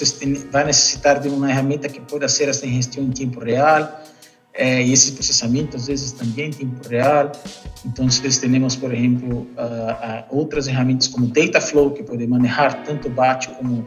vai 0.52 0.66
necessitar 0.66 1.20
de 1.20 1.30
uma 1.30 1.48
ferramenta 1.48 1.88
que 1.88 2.02
possa 2.02 2.28
ser 2.28 2.50
essa 2.50 2.66
ingestão 2.66 3.04
em 3.04 3.12
tempo 3.12 3.40
real, 3.40 4.02
eh, 4.56 4.84
e 4.84 4.94
esse 4.94 5.14
processamento 5.14 5.78
às 5.78 5.88
vezes 5.88 6.12
também 6.12 6.48
em 6.48 6.52
tempo 6.52 6.88
real. 6.90 7.32
Então, 7.86 8.08
temos, 8.08 8.76
por 8.76 8.94
exemplo, 8.94 9.40
uh, 9.40 9.44
uh, 9.44 10.38
outras 10.38 10.68
ferramentas 10.68 11.08
como 11.08 11.28
Dataflow, 11.28 11.92
que 11.92 12.04
pode 12.04 12.26
manejar 12.26 12.84
tanto 12.84 13.10
batch 13.10 13.48
como 13.58 13.86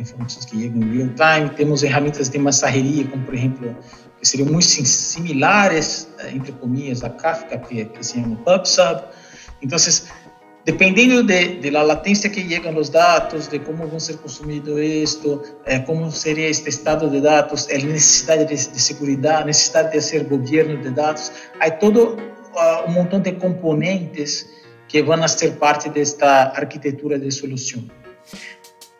informações 0.00 0.44
que 0.44 0.60
chegam 0.60 0.82
em 0.82 0.96
real 0.96 1.08
time. 1.08 1.50
Temos 1.56 1.80
ferramentas 1.80 2.28
de 2.28 2.38
mensageria, 2.38 3.06
como, 3.06 3.24
por 3.24 3.34
exemplo, 3.34 3.76
que 4.20 4.28
seriam 4.28 4.48
muito 4.48 4.64
similares, 4.64 6.08
entre 6.32 6.52
comillas, 6.52 7.02
a 7.04 7.10
Kafka, 7.10 7.58
que, 7.58 7.84
que 7.84 8.04
se 8.04 8.14
chama 8.14 8.36
PubSub. 8.36 9.02
Então, 9.62 9.78
Dependendo 10.66 11.22
de, 11.22 11.60
de 11.60 11.70
la 11.70 11.82
latência 11.84 12.28
que 12.28 12.42
chegam 12.42 12.76
os 12.76 12.88
dados, 12.88 13.46
de 13.46 13.60
como 13.60 13.86
vão 13.86 14.00
ser 14.00 14.16
consumidos 14.16 14.76
isto, 14.80 15.40
eh, 15.64 15.78
como 15.78 16.10
seria 16.10 16.48
este 16.48 16.68
estado 16.68 17.08
de 17.08 17.20
dados, 17.20 17.68
a 17.70 17.74
necessidade 17.74 18.46
de, 18.46 18.56
de 18.56 18.80
segurança, 18.80 19.42
a 19.42 19.44
necessidade 19.44 19.92
de 19.92 20.00
ser 20.00 20.24
governo 20.24 20.82
de 20.82 20.90
dados, 20.90 21.30
há 21.60 21.70
todo 21.70 22.16
uh, 22.16 22.88
um 22.88 22.94
montão 22.94 23.20
de 23.20 23.30
componentes 23.34 24.44
que 24.88 25.00
vão 25.04 25.28
ser 25.28 25.52
parte 25.52 25.88
desta 25.88 26.50
arquitetura 26.56 27.16
de 27.16 27.30
solução. 27.30 27.84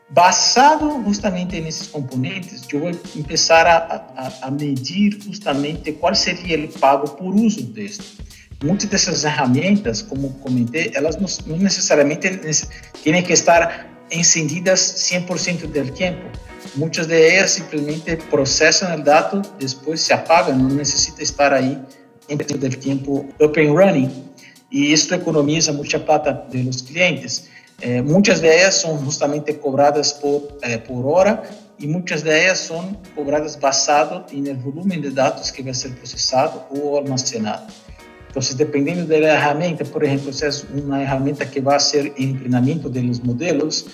Basado 0.08 1.02
justamente 1.04 1.60
nesses 1.60 1.88
componentes, 1.88 2.62
eu 2.72 2.78
vou 2.78 2.92
começar 3.12 3.66
a, 3.66 4.06
a, 4.16 4.46
a 4.46 4.50
medir 4.52 5.18
justamente 5.20 5.90
qual 5.92 6.14
seria 6.14 6.64
o 6.64 6.68
pago 6.68 7.08
por 7.10 7.34
uso 7.34 7.62
deste. 7.62 8.18
Muitas 8.62 8.88
dessas 8.88 9.22
ferramentas, 9.22 10.02
como 10.02 10.30
comentei, 10.34 10.92
elas 10.94 11.16
não, 11.16 11.26
não 11.46 11.58
necessariamente 11.58 12.28
têm 13.02 13.22
que 13.22 13.32
estar 13.32 13.86
encendidas 14.10 14.80
100% 14.80 15.66
do 15.66 15.92
tempo. 15.92 16.30
Muitas 16.76 17.06
delas 17.06 17.50
simplesmente 17.50 18.16
processam 18.30 18.94
o 18.94 19.02
dado, 19.02 19.42
depois 19.58 20.00
se 20.00 20.12
apagam, 20.12 20.56
não 20.56 20.68
necessita 20.68 21.22
estar 21.22 21.52
aí 21.52 21.78
dentro 22.28 22.56
do 22.56 22.70
tempo 22.70 23.28
up 23.40 23.60
and 23.60 23.72
running. 23.72 24.24
E 24.70 24.92
isso 24.92 25.12
economiza 25.14 25.72
muita 25.72 25.98
plata 25.98 26.32
dos 26.32 26.82
clientes. 26.82 27.48
Muitas 28.04 28.40
delas 28.40 28.74
são 28.76 28.98
justamente 29.04 29.52
cobradas 29.52 30.12
por, 30.12 30.48
é, 30.62 30.78
por 30.78 31.04
hora 31.06 31.42
e 31.78 31.86
muitas 31.86 32.22
delas 32.22 32.58
são 32.60 32.96
cobradas 33.14 33.54
basado 33.54 34.24
no 34.32 34.54
volume 34.56 34.98
de 34.98 35.10
dados 35.10 35.50
que 35.50 35.62
vai 35.62 35.74
ser 35.74 35.90
processado 35.90 36.62
ou 36.70 36.96
almacenado. 36.96 37.70
Então, 38.30 38.42
dependendo 38.56 39.06
da 39.06 39.16
ferramenta, 39.16 39.84
por 39.84 40.02
exemplo, 40.02 40.32
se 40.32 40.46
é 40.46 40.50
uma 40.74 40.98
ferramenta 40.98 41.44
que 41.44 41.60
vai 41.60 41.78
ser 41.78 42.12
em 42.16 42.36
treinamento 42.36 42.88
dos 42.88 43.20
modelos, 43.20 43.86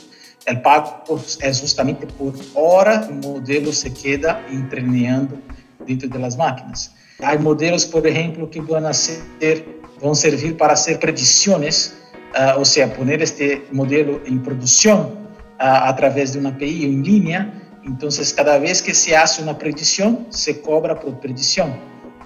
o 0.49 0.57
pago 0.61 1.21
é 1.40 1.53
justamente 1.53 2.07
por 2.07 2.35
hora 2.55 3.09
o 3.09 3.14
modelo 3.14 3.73
se 3.73 3.90
queda 3.90 4.40
treinando 4.68 5.38
dentro 5.87 6.09
das 6.09 6.35
máquinas. 6.37 6.90
Há 7.21 7.37
modelos, 7.38 7.85
por 7.85 8.05
exemplo, 8.05 8.49
que 8.49 8.61
vão, 8.61 8.92
ser, 8.92 9.23
vão 10.01 10.14
servir 10.14 10.55
para 10.57 10.75
ser 10.75 10.99
predições 10.99 11.92
uh, 12.33 12.64
seja, 12.64 12.88
poner 12.88 13.21
este 13.23 13.62
modelo 13.73 14.21
em 14.27 14.38
produção 14.38 15.12
uh, 15.61 15.88
através 15.88 16.33
de 16.33 16.38
uma 16.38 16.51
API 16.51 16.87
em 16.87 17.03
linha. 17.03 17.53
Então, 17.85 18.09
cada 18.37 18.59
vez 18.59 18.81
que 18.81 18.95
se 18.95 19.14
hace 19.14 19.42
uma 19.42 19.55
predição, 19.55 20.27
se 20.31 20.55
cobra 20.55 20.95
por 20.95 21.14
predição. 21.16 21.77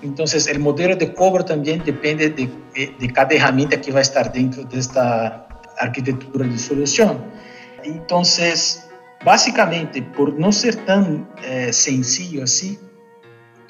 Então, 0.02 0.24
o 0.24 0.60
modelo 0.60 0.94
de 0.94 1.06
cobro 1.06 1.42
também 1.42 1.78
depende 1.78 2.28
de, 2.28 2.50
de 2.98 3.08
cada 3.08 3.30
ferramenta 3.30 3.76
que 3.76 3.90
vai 3.90 4.02
estar 4.02 4.28
dentro 4.28 4.64
desta 4.64 5.46
arquitetura 5.78 6.46
de 6.46 6.58
solução. 6.58 7.22
Então, 7.84 8.22
basicamente, 9.24 10.02
por 10.02 10.38
não 10.38 10.52
ser 10.52 10.74
tão 10.84 11.26
eh, 11.42 11.72
sencillo 11.72 12.42
assim, 12.42 12.78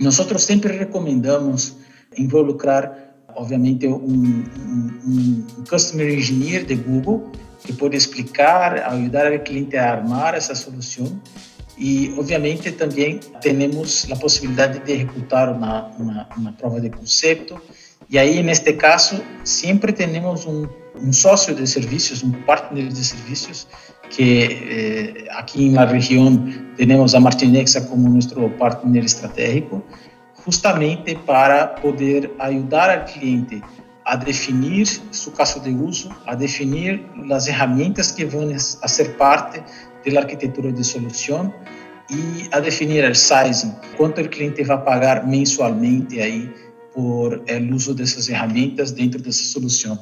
nós 0.00 0.16
sempre 0.38 0.76
recomendamos 0.76 1.76
involucrar 2.16 3.05
obviamente, 3.36 3.86
um, 3.86 3.94
um, 3.94 5.46
um 5.58 5.64
Customer 5.68 6.08
Engineer 6.08 6.64
de 6.64 6.74
Google 6.74 7.30
que 7.64 7.72
pode 7.72 7.96
explicar, 7.96 8.78
ajudar 8.92 9.32
o 9.32 9.40
cliente 9.40 9.76
a 9.76 9.92
armar 9.92 10.34
essa 10.34 10.54
solução 10.54 11.20
e, 11.76 12.14
obviamente, 12.16 12.72
também 12.72 13.20
temos 13.40 14.06
a 14.10 14.16
possibilidade 14.16 14.78
de 14.78 14.92
executar 14.92 15.52
uma, 15.52 15.88
uma, 15.98 16.28
uma 16.36 16.52
prova 16.52 16.80
de 16.80 16.88
conceito. 16.88 17.60
E 18.08 18.18
aí, 18.18 18.42
neste 18.42 18.72
caso, 18.72 19.22
sempre 19.44 19.92
temos 19.92 20.46
um, 20.46 20.66
um 20.94 21.12
sócio 21.12 21.54
de 21.54 21.66
serviços, 21.66 22.22
um 22.22 22.32
partner 22.32 22.88
de 22.88 23.04
serviços, 23.04 23.66
que 24.08 25.24
eh, 25.26 25.28
aqui 25.32 25.68
na 25.68 25.84
região 25.84 26.42
temos 26.76 27.14
a 27.14 27.20
Martinexa 27.20 27.80
como 27.82 28.08
nosso 28.08 28.48
partner 28.50 29.04
estratégico 29.04 29.84
justamente 30.46 31.16
para 31.26 31.66
poder 31.66 32.30
ajudar 32.38 32.88
al 32.90 33.04
cliente 33.04 33.62
a 34.04 34.14
definir 34.14 34.86
seu 35.10 35.32
caso 35.32 35.60
de 35.60 35.70
uso, 35.70 36.08
a 36.26 36.34
definir 36.36 37.04
as 37.30 37.46
ferramentas 37.46 38.12
que 38.12 38.24
vão 38.24 38.48
a 38.54 38.88
ser 38.88 39.16
parte 39.16 39.60
da 40.10 40.20
arquitetura 40.20 40.72
de 40.72 40.84
solução 40.84 41.52
e 42.08 42.48
a 42.52 42.60
definir 42.60 43.10
o 43.10 43.14
sizing, 43.14 43.74
quanto 43.96 44.20
o 44.20 44.28
cliente 44.28 44.62
vai 44.62 44.80
pagar 44.80 45.26
mensualmente 45.26 46.20
aí 46.20 46.48
por 46.94 47.34
o 47.34 47.74
uso 47.74 47.92
dessas 47.92 48.28
ferramentas 48.28 48.92
dentro 48.92 49.20
dessa 49.20 49.42
solução. 49.42 49.98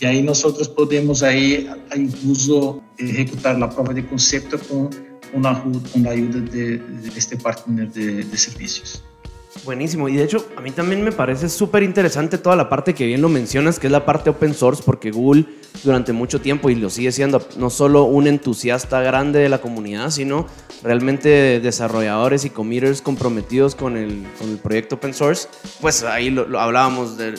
E 0.00 0.06
aí 0.06 0.22
nós 0.22 0.42
podemos 0.76 1.22
aí 1.22 1.68
incluso 1.96 2.82
executar 2.98 3.60
a 3.60 3.66
prova 3.66 3.94
de 3.94 4.02
conceito 4.02 4.58
com, 4.58 4.90
com, 5.32 5.48
a, 5.48 5.54
com 5.54 6.08
a 6.08 6.12
ajuda 6.12 6.40
de, 6.42 6.78
de 6.78 7.18
este 7.18 7.36
partner 7.36 7.86
de, 7.86 8.22
de 8.24 8.38
serviços. 8.38 9.02
Buenísimo. 9.64 10.08
Y 10.08 10.16
de 10.16 10.24
hecho, 10.24 10.46
a 10.56 10.60
mí 10.60 10.70
también 10.70 11.02
me 11.02 11.12
parece 11.12 11.48
súper 11.48 11.82
interesante 11.82 12.38
toda 12.38 12.56
la 12.56 12.68
parte 12.68 12.94
que 12.94 13.06
bien 13.06 13.20
lo 13.20 13.28
mencionas, 13.28 13.78
que 13.78 13.86
es 13.86 13.92
la 13.92 14.04
parte 14.04 14.30
open 14.30 14.54
source, 14.54 14.82
porque 14.84 15.10
Google 15.10 15.44
durante 15.84 16.12
mucho 16.12 16.40
tiempo, 16.40 16.70
y 16.70 16.74
lo 16.74 16.90
sigue 16.90 17.12
siendo, 17.12 17.46
no 17.56 17.70
solo 17.70 18.04
un 18.04 18.26
entusiasta 18.26 19.00
grande 19.00 19.38
de 19.38 19.48
la 19.48 19.60
comunidad, 19.60 20.10
sino 20.10 20.46
realmente 20.82 21.60
desarrolladores 21.60 22.44
y 22.44 22.50
committers 22.50 23.02
comprometidos 23.02 23.74
con 23.74 23.96
el, 23.96 24.26
con 24.38 24.50
el 24.50 24.58
proyecto 24.58 24.96
open 24.96 25.14
source. 25.14 25.48
Pues 25.80 26.02
ahí 26.02 26.30
lo, 26.30 26.58
hablábamos 26.58 27.16
de, 27.16 27.34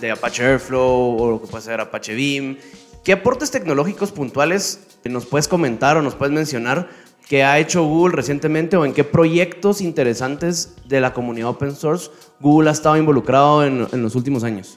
de, 0.00 0.10
Apache 0.10 0.44
Airflow 0.44 1.16
o 1.20 1.30
lo 1.32 1.40
que 1.40 1.48
puede 1.48 1.64
ser 1.64 1.80
Apache 1.80 2.14
Beam. 2.14 2.58
¿Qué 3.04 3.12
aportes 3.12 3.50
tecnológicos 3.50 4.12
puntuales 4.12 4.80
nos 5.10 5.26
puedes 5.26 5.48
comentar 5.48 5.96
o 5.96 6.02
nos 6.02 6.14
puedes 6.14 6.32
mencionar 6.32 6.88
que 7.32 7.42
ha 7.42 7.58
hecho 7.58 7.82
Google 7.82 8.14
recientemente 8.14 8.76
o 8.76 8.84
en 8.84 8.92
qué 8.92 9.04
proyectos 9.04 9.80
interesantes 9.80 10.74
de 10.84 11.00
la 11.00 11.14
comunidad 11.14 11.48
open 11.48 11.74
source 11.74 12.10
Google 12.40 12.68
ha 12.68 12.72
estado 12.74 12.98
involucrado 12.98 13.64
en, 13.64 13.88
en 13.90 14.02
los 14.02 14.14
últimos 14.14 14.44
años? 14.44 14.76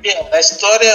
Bien, 0.00 0.16
la 0.30 0.38
historia, 0.38 0.92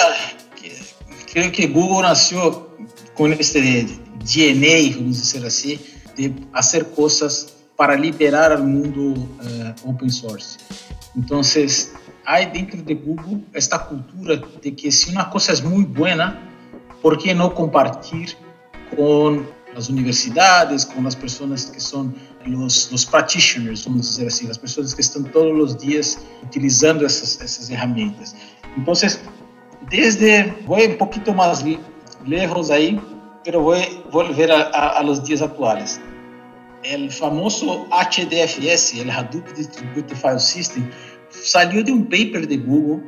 creo 1.34 1.52
que 1.52 1.68
Google 1.68 2.04
nació 2.04 2.70
con 3.16 3.34
este 3.34 3.86
DNA, 4.24 4.96
vamos 4.96 5.18
decir 5.20 5.46
así, 5.46 5.78
de 6.16 6.34
hacer 6.54 6.90
cosas 6.92 7.54
para 7.76 7.98
liberar 7.98 8.54
al 8.54 8.64
mundo 8.64 9.20
uh, 9.20 9.90
open 9.90 10.10
source. 10.10 10.58
Entonces, 11.18 11.92
hay 12.24 12.46
dentro 12.46 12.82
de 12.82 12.94
Google 12.94 13.42
esta 13.54 13.86
cultura 13.86 14.42
de 14.64 14.74
que 14.74 14.90
si 14.90 15.12
una 15.12 15.30
cosa 15.30 15.52
es 15.52 15.62
muy 15.62 15.84
buena, 15.84 16.50
¿por 17.02 17.18
qué 17.18 17.36
no 17.36 17.54
compartir 17.54 18.38
con 18.96 19.54
as 19.76 19.90
universidades, 19.90 20.86
com 20.86 21.06
as 21.06 21.16
pessoas 21.16 21.66
que 21.66 21.82
são 21.82 22.14
os, 22.48 22.92
os 22.92 23.06
practitioners, 23.06 23.84
vamos 23.84 24.10
dizer 24.10 24.28
assim, 24.28 24.50
as 24.50 24.58
pessoas 24.58 24.94
que 24.94 25.02
estão 25.02 25.24
todos 25.24 25.72
os 25.72 25.76
dias 25.76 26.18
utilizando 26.44 27.06
essas, 27.06 27.42
essas 27.42 27.68
ferramentas. 27.68 28.36
Então, 28.78 28.94
desde, 29.90 30.44
vou 30.66 30.78
um 30.78 30.98
pouquinho 30.98 31.36
mais 31.36 31.64
lejos 32.26 32.72
aí, 32.72 33.00
mas 33.46 33.54
vou 33.54 33.76
volver 34.12 34.52
a, 34.52 34.62
a, 34.70 35.00
a 35.00 35.02
los 35.02 35.22
dias 35.22 35.42
atuais. 35.42 36.00
O 36.84 37.12
famoso 37.12 37.88
HDFS, 37.90 38.94
o 39.04 39.12
Hadoop 39.12 39.54
Distributed 39.54 40.16
File 40.16 40.40
System, 40.40 40.90
saiu 41.32 41.84
de 41.84 41.92
um 41.92 42.04
paper 42.04 42.46
de 42.46 42.58
Google 42.58 43.04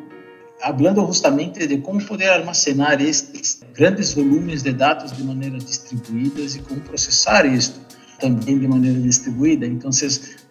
falando 0.61 1.05
justamente 1.05 1.67
de 1.67 1.77
como 1.77 2.03
poder 2.03 2.29
armazenar 2.29 3.01
estes 3.01 3.61
grandes 3.73 4.13
volumes 4.13 4.63
de 4.63 4.73
dados 4.73 5.11
de 5.11 5.23
maneira 5.23 5.57
distribuídas 5.57 6.55
e 6.55 6.59
como 6.59 6.81
processar 6.81 7.45
isto 7.45 7.87
também 8.19 8.57
de 8.57 8.67
maneira 8.67 8.99
distribuída. 8.99 9.65
Então, 9.65 9.91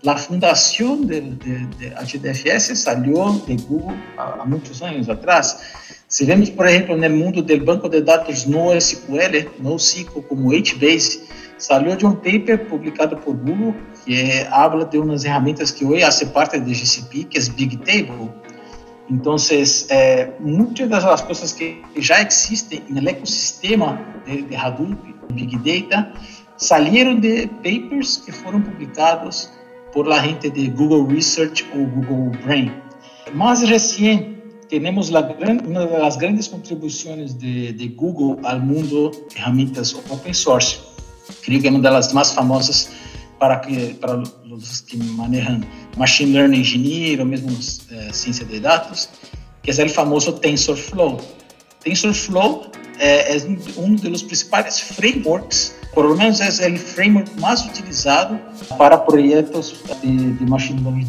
a 0.06 0.16
fundação 0.16 1.00
de, 1.00 1.20
de, 1.20 1.66
de 1.66 1.88
HDFS 1.88 2.78
saiu 2.78 3.40
de 3.46 3.56
Google 3.56 3.96
há, 4.16 4.42
há, 4.42 4.46
muitos 4.46 4.82
anos 4.82 5.08
atrás. 5.08 5.58
Se 6.08 6.24
vemos, 6.24 6.50
por 6.50 6.66
exemplo, 6.66 6.96
no 6.96 7.10
mundo 7.10 7.42
do 7.42 7.64
banco 7.64 7.88
de 7.88 8.00
dados 8.00 8.46
NoSQL, 8.46 9.50
NoSQL 9.58 10.22
como 10.22 10.50
HBase, 10.52 11.24
saiu 11.58 11.96
de 11.96 12.06
um 12.06 12.12
paper 12.12 12.66
publicado 12.68 13.16
por 13.16 13.34
Google 13.34 13.74
que 14.04 14.14
é, 14.14 14.46
habla 14.50 14.84
de 14.84 14.98
umas 14.98 15.22
ferramentas 15.22 15.70
que 15.70 15.84
hoje 15.84 16.02
fazem 16.02 16.28
parte 16.28 16.60
do 16.60 16.72
GCP, 16.72 17.24
que 17.24 17.38
é 17.38 17.42
Big 17.50 17.76
Table, 17.78 18.30
então, 19.08 19.36
é, 19.90 20.32
muitas 20.40 20.88
das 20.88 21.22
coisas 21.22 21.52
que 21.52 21.80
já 21.96 22.20
existem 22.22 22.82
no 22.88 23.08
ecossistema 23.08 24.00
de, 24.26 24.42
de 24.42 24.56
Hadoop, 24.56 24.96
Big 25.32 25.56
Data, 25.58 26.12
saíram 26.56 27.18
de 27.18 27.46
papers 27.46 28.16
que 28.16 28.32
foram 28.32 28.60
publicados 28.60 29.50
por 29.92 30.06
la 30.06 30.20
gente 30.20 30.50
de 30.50 30.68
Google 30.68 31.06
Research 31.06 31.64
ou 31.74 31.86
Google 31.86 32.30
Brain. 32.44 32.72
Mais 33.34 33.62
recente, 33.62 34.36
temos 34.68 35.10
uma 35.10 35.22
das 35.22 36.16
grandes 36.16 36.48
contribuições 36.48 37.34
de, 37.34 37.72
de 37.72 37.88
Google 37.88 38.38
ao 38.42 38.58
mundo 38.58 39.10
de 39.10 39.34
ferramentas 39.34 39.94
open 40.10 40.34
source. 40.34 40.78
Creio 41.42 41.60
que 41.60 41.68
é 41.68 41.70
uma 41.70 41.80
das 41.80 42.12
mais 42.12 42.32
famosas 42.32 42.90
para, 43.38 43.60
para 44.00 44.22
os 44.50 44.80
que 44.80 44.96
manejam 44.96 45.60
Machine 45.96 46.32
Learning 46.32 46.60
Engineer 46.60 47.20
ou 47.20 47.26
mesmo 47.26 47.50
é, 47.90 48.12
ciência 48.12 48.44
de 48.44 48.60
dados, 48.60 49.08
que 49.62 49.70
é 49.70 49.84
o 49.84 49.88
famoso 49.88 50.32
TensorFlow. 50.34 51.20
TensorFlow 51.82 52.70
é, 52.98 53.36
é 53.36 53.40
um 53.76 53.94
dos 53.94 54.22
principais 54.22 54.80
frameworks, 54.80 55.74
por 55.92 56.04
lo 56.04 56.16
menos 56.16 56.40
é 56.40 56.68
o 56.68 56.78
framework 56.78 57.40
mais 57.40 57.64
utilizado 57.64 58.38
para 58.76 58.98
projetos 58.98 59.74
de, 60.02 60.32
de 60.34 60.46
machine 60.46 60.82
learning, 60.82 61.06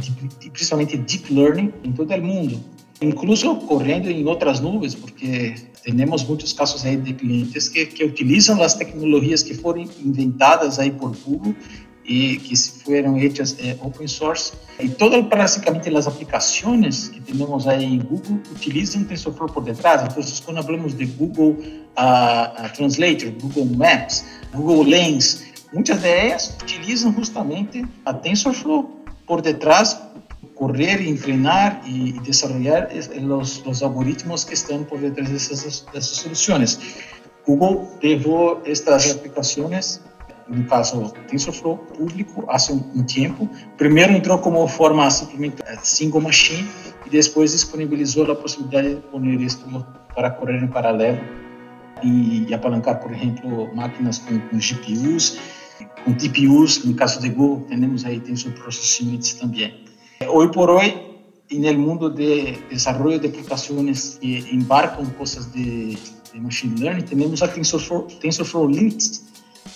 principalmente 0.51 0.97
deep 0.97 1.33
learning, 1.33 1.73
em 1.83 1.91
todo 1.91 2.13
o 2.13 2.21
mundo. 2.21 2.59
Incluso 2.99 3.55
correndo 3.57 4.09
em 4.09 4.25
outras 4.25 4.59
nuvens, 4.59 4.95
porque 4.95 5.53
temos 5.83 6.23
muitos 6.23 6.51
casos 6.51 6.83
aí 6.83 6.97
de 6.97 7.13
clientes 7.13 7.69
que, 7.69 7.85
que 7.85 8.03
utilizam 8.03 8.61
as 8.61 8.73
tecnologias 8.73 9.43
que 9.43 9.53
foram 9.53 9.85
inventadas 10.03 10.79
aí 10.79 10.91
por 10.91 11.15
Google 11.17 11.55
e 12.07 12.37
que 12.37 12.55
foram 12.55 13.17
hechas 13.17 13.57
é, 13.59 13.77
open 13.81 14.07
source. 14.07 14.53
E 14.79 14.87
todas, 14.87 15.25
basicamente, 15.25 15.93
as 15.95 16.07
aplicações 16.07 17.09
que 17.09 17.19
temos 17.19 17.67
aí 17.67 17.83
em 17.83 17.99
Google 17.99 18.39
utilizam 18.51 19.03
TensorFlow 19.03 19.49
por 19.49 19.63
detrás. 19.63 20.01
Então, 20.03 20.23
quando 20.45 20.63
falamos 20.63 20.95
de 20.95 21.05
Google 21.05 21.57
uh, 21.97 22.73
Translator, 22.75 23.31
Google 23.41 23.65
Maps, 23.75 24.25
Google 24.53 24.85
Lens, 24.85 25.43
muitas 25.73 25.99
delas 25.99 26.55
utilizam 26.63 27.13
justamente 27.13 27.85
a 28.05 28.13
TensorFlow 28.13 28.89
por 29.25 29.41
detrás 29.41 30.01
correr 30.55 31.01
y 31.01 31.09
entrenar 31.09 31.81
y, 31.85 32.13
desarrollar 32.19 32.89
los, 33.21 33.63
los, 33.65 33.83
algoritmos 33.83 34.45
que 34.45 34.53
están 34.53 34.85
por 34.85 34.99
detrás 34.99 35.29
de 35.29 35.35
esas, 35.35 35.85
de 35.91 35.99
esas 35.99 36.17
soluciones. 36.17 36.79
Google 37.45 37.87
dejó 38.01 38.61
estas 38.65 39.11
aplicaciones 39.11 40.01
no 40.49 40.63
caso 40.65 41.13
TensorFlow 41.27 41.77
público 41.77 42.45
hace 42.49 42.71
um, 42.71 43.03
tempo. 43.03 43.49
Primeiro 43.77 44.13
entrou 44.13 44.37
como 44.39 44.67
forma 44.67 45.09
simplesmente 45.09 45.61
eh, 45.65 45.77
single 45.81 46.21
machine 46.21 46.67
e 47.05 47.09
depois 47.09 47.51
disponibilizou 47.51 48.31
a 48.31 48.35
possibilidade 48.35 48.95
de 48.95 49.01
pôr 49.01 49.25
isto 49.25 49.65
para 50.15 50.31
correr 50.31 50.63
em 50.63 50.67
paralelo 50.67 51.19
e, 52.03 52.53
apalancar, 52.53 52.99
por 52.99 53.11
exemplo, 53.11 53.73
máquinas 53.75 54.19
com, 54.19 54.39
com 54.39 54.57
GPUs, 54.57 55.39
com 56.03 56.13
TPUs. 56.13 56.83
No 56.83 56.93
caso 56.95 57.21
de 57.21 57.29
Google, 57.29 57.65
temos 57.67 58.05
aí 58.05 58.19
Tensor 58.19 58.51
Processing 58.53 59.09
Units 59.09 59.33
também. 59.33 59.85
Hoy 60.27 60.51
por 60.51 60.69
hoy, 60.69 60.93
en 61.49 61.65
el 61.65 61.77
mundo 61.77 62.09
de 62.09 62.57
desarrollo 62.69 63.19
de 63.19 63.27
aplicaciones 63.27 64.17
que 64.19 64.39
embarcan 64.51 65.05
cosas 65.11 65.51
de, 65.53 65.97
de 66.33 66.39
Machine 66.39 66.79
Learning, 66.79 67.03
tenemos 67.03 67.41
a 67.41 67.47
TensorFlow, 67.47 68.07
TensorFlow 68.19 68.67
Lint, 68.67 69.03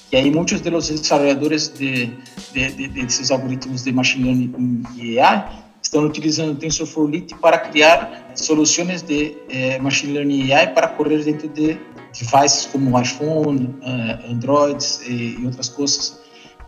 que 0.10 0.18
hay 0.18 0.32
muchos 0.32 0.64
de 0.64 0.72
los 0.72 0.90
desarrolladores 0.90 1.78
de, 1.78 2.12
de, 2.54 2.72
de, 2.72 2.88
de 2.88 3.34
algoritmos 3.34 3.84
de 3.84 3.92
Machine 3.94 4.26
Learning 4.26 4.84
y 4.98 5.20
AI 5.20 5.46
estão 5.82 6.06
utilizando 6.06 6.56
TensorFlow 6.56 7.08
Lite 7.08 7.36
para 7.36 7.58
criar 7.58 8.32
soluções 8.36 9.02
de 9.02 9.38
eh, 9.50 9.80
Machine 9.80 10.14
Learning 10.14 10.46
e 10.46 10.54
AI 10.54 10.74
para 10.74 10.88
correr 10.88 11.24
dentro 11.24 11.48
de 11.50 11.78
devices 12.14 12.66
como 12.72 13.00
iPhone, 13.00 13.76
uh, 13.82 14.32
Android 14.32 14.84
e, 15.08 15.46
outras 15.46 15.70
coisas 15.70 16.20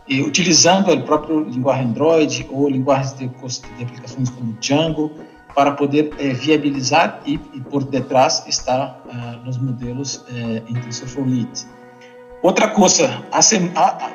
e 0.08 0.20
utilizando 0.20 0.92
o 0.92 1.02
próprio 1.02 1.44
linguagem 1.44 1.86
Android 1.86 2.46
ou 2.50 2.68
linguagens 2.68 3.14
de, 3.14 3.28
de 3.28 3.84
aplicações 3.84 4.30
como 4.30 4.52
Django 4.60 5.12
para 5.54 5.72
poder 5.72 6.10
eh, 6.18 6.32
viabilizar 6.32 7.22
e, 7.24 7.38
por 7.38 7.84
detrás 7.84 8.44
está 8.48 9.00
uh, 9.06 9.46
nos 9.46 9.56
modelos 9.56 10.24
eh, 10.28 10.62
em 10.68 10.74
TensorFlow 10.74 11.24
Lite. 11.24 11.64
Outra 12.44 12.68
coisa, 12.68 13.24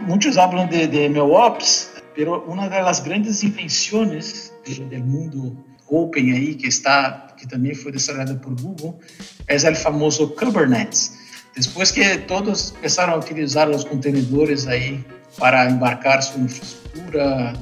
muitos 0.02 0.36
falam 0.36 0.68
de, 0.68 0.86
de 0.86 1.10
MLOps, 1.10 1.90
mas 2.16 2.28
uma 2.48 2.70
das 2.70 3.00
grandes 3.00 3.42
invenções 3.44 4.54
do 4.68 5.04
mundo 5.04 5.58
open 5.88 6.34
aí 6.34 6.54
que 6.54 6.68
está 6.68 7.34
que 7.36 7.48
também 7.48 7.74
foi 7.74 7.92
desarrollado 7.92 8.38
por 8.38 8.54
Google 8.62 9.00
é 9.48 9.56
o 9.56 9.76
famoso 9.76 10.28
Kubernetes. 10.28 11.18
Depois 11.58 11.90
que 11.90 12.20
todos 12.20 12.70
começaram 12.70 13.14
a 13.14 13.18
utilizar 13.18 13.68
os 13.68 13.84
contenedores 13.84 14.68
aí 14.68 15.04
para 15.40 15.68
embarcar 15.68 16.22
sua 16.22 16.40
infraestrutura, 16.42 17.54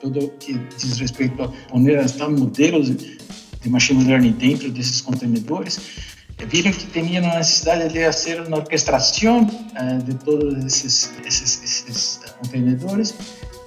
tudo 0.00 0.32
que 0.40 0.54
diz 0.78 0.98
respeito 0.98 1.40
a 1.44 1.48
poner 1.70 2.04
modelos 2.28 2.88
de 2.88 3.70
machine 3.70 4.02
learning 4.02 4.32
dentro 4.32 4.68
desses 4.68 5.00
contenedores, 5.00 6.18
viram 6.46 6.72
que 6.72 6.86
tinham 6.86 7.30
a 7.30 7.36
necessidade 7.36 7.92
de 7.92 8.04
fazer 8.04 8.40
uma 8.40 8.58
orquestração 8.58 9.42
uh, 9.42 10.02
de 10.02 10.14
todos 10.14 10.64
esses, 10.64 12.20
contenedores. 12.40 13.14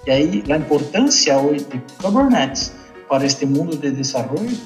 E 0.06 0.12
aí, 0.12 0.44
a 0.50 0.58
importância 0.58 1.38
hoje 1.38 1.66
de 1.66 1.82
Kubernetes 2.02 2.74
para 3.10 3.26
este 3.26 3.46
mundo 3.46 3.76
de 3.76 3.92
desenvolvimento 3.92 4.62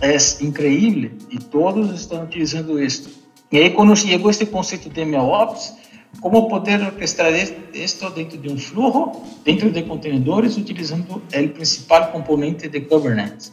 é 0.00 0.16
incrível 0.40 1.10
e 1.30 1.38
todos 1.38 1.92
estão 1.98 2.24
utilizando 2.24 2.82
isso. 2.82 3.10
E 3.50 3.58
aí, 3.58 3.70
quando 3.70 3.94
chegou 3.96 4.30
este 4.30 4.46
conceito 4.46 4.88
de 4.90 5.04
MLOps, 5.04 5.74
como 6.20 6.48
poder 6.48 6.80
orquestrar 6.82 7.32
isto 7.32 8.10
dentro 8.10 8.36
de 8.36 8.48
um 8.52 8.58
fluxo, 8.58 9.22
dentro 9.44 9.70
de 9.70 9.82
contenedores, 9.82 10.56
utilizando 10.56 11.16
o 11.16 11.48
principal 11.50 12.08
componente 12.12 12.68
de 12.68 12.80
Kubernetes. 12.82 13.52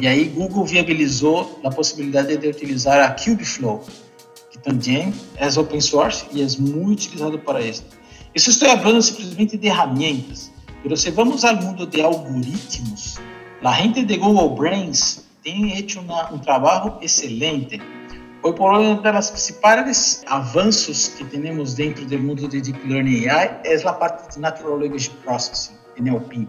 E 0.00 0.08
aí 0.08 0.24
Google 0.24 0.64
viabilizou 0.64 1.60
a 1.62 1.70
possibilidade 1.70 2.34
de 2.34 2.48
utilizar 2.48 3.00
a 3.04 3.10
Kubeflow, 3.10 3.84
que 4.50 4.58
também 4.58 5.12
é 5.36 5.46
open 5.58 5.78
source 5.78 6.24
e 6.32 6.42
é 6.42 6.46
muito 6.58 7.02
utilizado 7.02 7.38
para 7.38 7.60
isso. 7.60 7.84
Isso 8.34 8.48
estou 8.48 8.68
falando 8.78 9.02
simplesmente 9.02 9.58
de 9.58 9.68
ferramentas, 9.68 10.50
mas 10.82 11.02
se 11.02 11.10
vamos 11.10 11.44
ao 11.44 11.54
mundo 11.56 11.86
de 11.86 12.00
algoritmos, 12.00 13.18
a 13.62 13.72
gente 13.74 14.02
de 14.02 14.16
Google 14.16 14.54
Brains 14.54 15.26
tem 15.44 15.70
feito 15.70 16.00
um 16.32 16.38
trabalho 16.38 16.96
excelente 17.02 17.78
Hoy 18.42 18.54
por 18.54 18.72
hoy, 18.72 18.86
uma 18.86 19.02
das 19.02 19.30
principais 19.30 20.24
avanços 20.26 21.08
que 21.08 21.24
temos 21.26 21.74
dentro 21.74 22.06
do 22.06 22.18
mundo 22.18 22.48
de 22.48 22.62
Deep 22.62 22.88
Learning 22.88 23.28
AI 23.28 23.60
é 23.64 23.86
a 23.86 23.92
parte 23.92 24.32
de 24.32 24.40
Natural 24.40 24.78
Language 24.78 25.10
Processing, 25.22 25.74
NLP. 25.98 26.48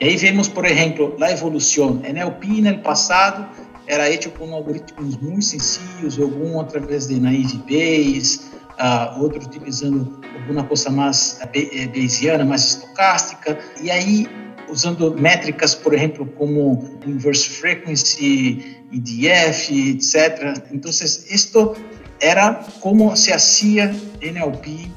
E 0.00 0.06
aí 0.06 0.16
vemos, 0.16 0.48
por 0.48 0.64
exemplo, 0.64 1.16
a 1.20 1.30
evolução. 1.30 2.00
NLP 2.04 2.62
no 2.62 2.78
passado 2.78 3.48
era 3.86 4.04
feito 4.04 4.30
com 4.30 4.54
algoritmos 4.54 5.16
muito 5.18 5.44
sencillos, 5.44 6.18
algum 6.18 6.60
através 6.60 7.08
de 7.08 7.20
naive 7.20 7.58
Bayes, 7.68 8.50
uh, 8.78 9.20
outro 9.22 9.42
utilizando 9.44 10.20
alguma 10.38 10.64
coisa 10.64 10.90
mais 10.90 11.38
eh, 11.52 11.86
bayesiana, 11.86 12.44
mais 12.44 12.64
estocástica. 12.64 13.58
E 13.82 13.90
aí 13.90 14.26
usando 14.68 15.14
métricas, 15.14 15.74
por 15.74 15.94
exemplo, 15.94 16.26
como 16.36 16.98
inverse 17.06 17.48
frequency, 17.48 18.78
IDF, 18.90 19.70
etc. 19.90 20.62
Então, 20.72 20.90
isto 20.90 21.76
era 22.20 22.54
como 22.80 23.16
se 23.16 23.32
hacía 23.32 23.94
NLP, 24.20 24.90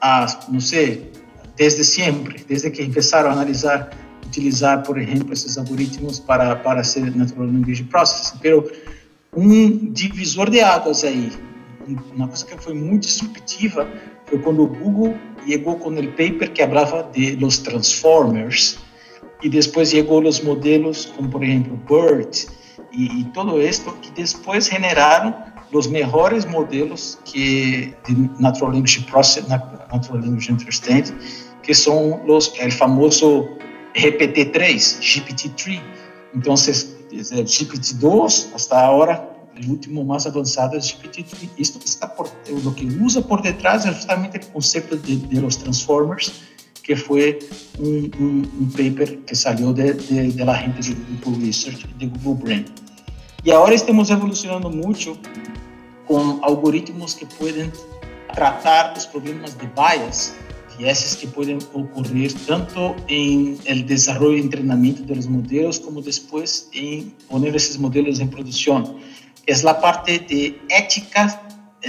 a, 0.00 0.26
não 0.48 0.60
sei, 0.60 1.10
desde 1.56 1.82
sempre, 1.82 2.44
desde 2.46 2.70
que 2.70 2.86
começaram 2.86 3.30
a 3.30 3.32
analisar, 3.32 3.90
utilizar, 4.38 4.82
por 4.82 4.98
exemplo, 4.98 5.32
esses 5.32 5.58
algoritmos 5.58 6.20
para 6.20 6.54
para 6.56 6.84
ser 6.84 7.14
natural 7.14 7.46
language 7.46 7.84
processing. 7.84 8.38
Pero 8.40 8.70
um 9.36 9.92
divisor 9.92 10.48
de 10.48 10.60
águas 10.60 11.04
aí, 11.04 11.32
uma 12.14 12.28
coisa 12.28 12.46
que 12.46 12.56
foi 12.62 12.74
muito 12.74 13.06
disruptiva, 13.06 13.88
foi 14.26 14.38
quando 14.38 14.62
o 14.62 14.66
Google 14.68 15.14
chegou 15.44 15.76
com 15.76 15.90
o 15.90 16.12
paper 16.12 16.52
que 16.52 16.66
falava 16.66 17.10
de 17.12 17.36
los 17.36 17.58
transformers, 17.58 18.78
e 19.42 19.48
depois 19.48 19.90
chegou 19.90 20.22
os 20.22 20.40
modelos 20.40 21.06
como 21.06 21.28
por 21.28 21.42
exemplo 21.44 21.78
BERT 21.88 22.46
e, 22.92 23.20
e 23.20 23.24
todo 23.26 23.60
isto 23.60 23.92
que 24.02 24.10
depois 24.10 24.66
generaram 24.66 25.34
os 25.72 25.86
melhores 25.86 26.44
modelos 26.44 27.18
que 27.24 27.94
de 28.06 28.30
Natural 28.40 28.72
Language 28.72 29.02
Processing, 29.02 29.48
Natural 29.48 30.22
Language 30.22 30.50
Understanding, 30.50 31.14
que 31.62 31.74
são 31.74 32.24
os 32.26 32.48
o 32.48 32.70
famoso 32.72 33.48
GPT-3, 33.94 35.00
GPT-3. 35.00 35.82
Então, 36.34 36.54
GPT-2 36.54 38.54
hasta 38.54 38.78
agora 38.78 39.28
o 39.66 39.70
último 39.70 40.04
mais 40.04 40.26
avançado 40.26 40.76
é 40.76 40.78
GPT-3. 40.78 41.50
Isto 41.58 41.80
está 41.84 42.06
por, 42.06 42.30
o 42.48 42.72
que 42.72 42.86
usa 43.02 43.22
por 43.22 43.42
detrás 43.42 43.84
é 43.84 43.92
justamente 43.92 44.38
o 44.38 44.46
conceito 44.46 44.96
de, 44.96 45.16
de 45.16 45.40
los 45.40 45.56
transformers 45.56 46.32
que 46.88 46.96
foi 46.96 47.38
um, 47.78 48.10
um, 48.18 48.42
um 48.60 48.70
paper 48.70 49.18
que 49.26 49.36
saiu 49.36 49.74
de, 49.74 49.92
de, 49.92 50.32
de, 50.32 50.42
la 50.42 50.54
gente 50.54 50.80
de 50.80 50.94
Google 51.22 51.44
Research, 51.44 51.86
de 51.86 52.06
Google 52.06 52.34
Brain. 52.36 52.64
E 53.44 53.52
agora 53.52 53.74
estamos 53.74 54.08
evolucionando 54.08 54.70
muito 54.70 55.18
com 56.06 56.42
algoritmos 56.42 57.12
que 57.12 57.26
podem 57.26 57.70
tratar 58.32 58.96
os 58.96 59.04
problemas 59.04 59.54
de 59.54 59.66
bias, 59.66 60.34
esses 60.80 61.14
que 61.14 61.26
podem 61.26 61.58
ocorrer 61.72 62.32
tanto 62.46 62.94
em 63.08 63.58
el 63.64 63.82
desenvolvimento 63.82 64.46
e 64.46 64.50
treinamento 64.50 65.02
dos 65.02 65.26
modelos, 65.26 65.78
como 65.78 66.00
depois 66.00 66.68
em 66.72 67.12
poner 67.28 67.54
esses 67.54 67.76
modelos 67.76 68.20
em 68.20 68.26
produção. 68.26 68.98
É 69.46 69.68
a 69.68 69.74
parte 69.74 70.18
de 70.18 70.54
ética 70.70 71.40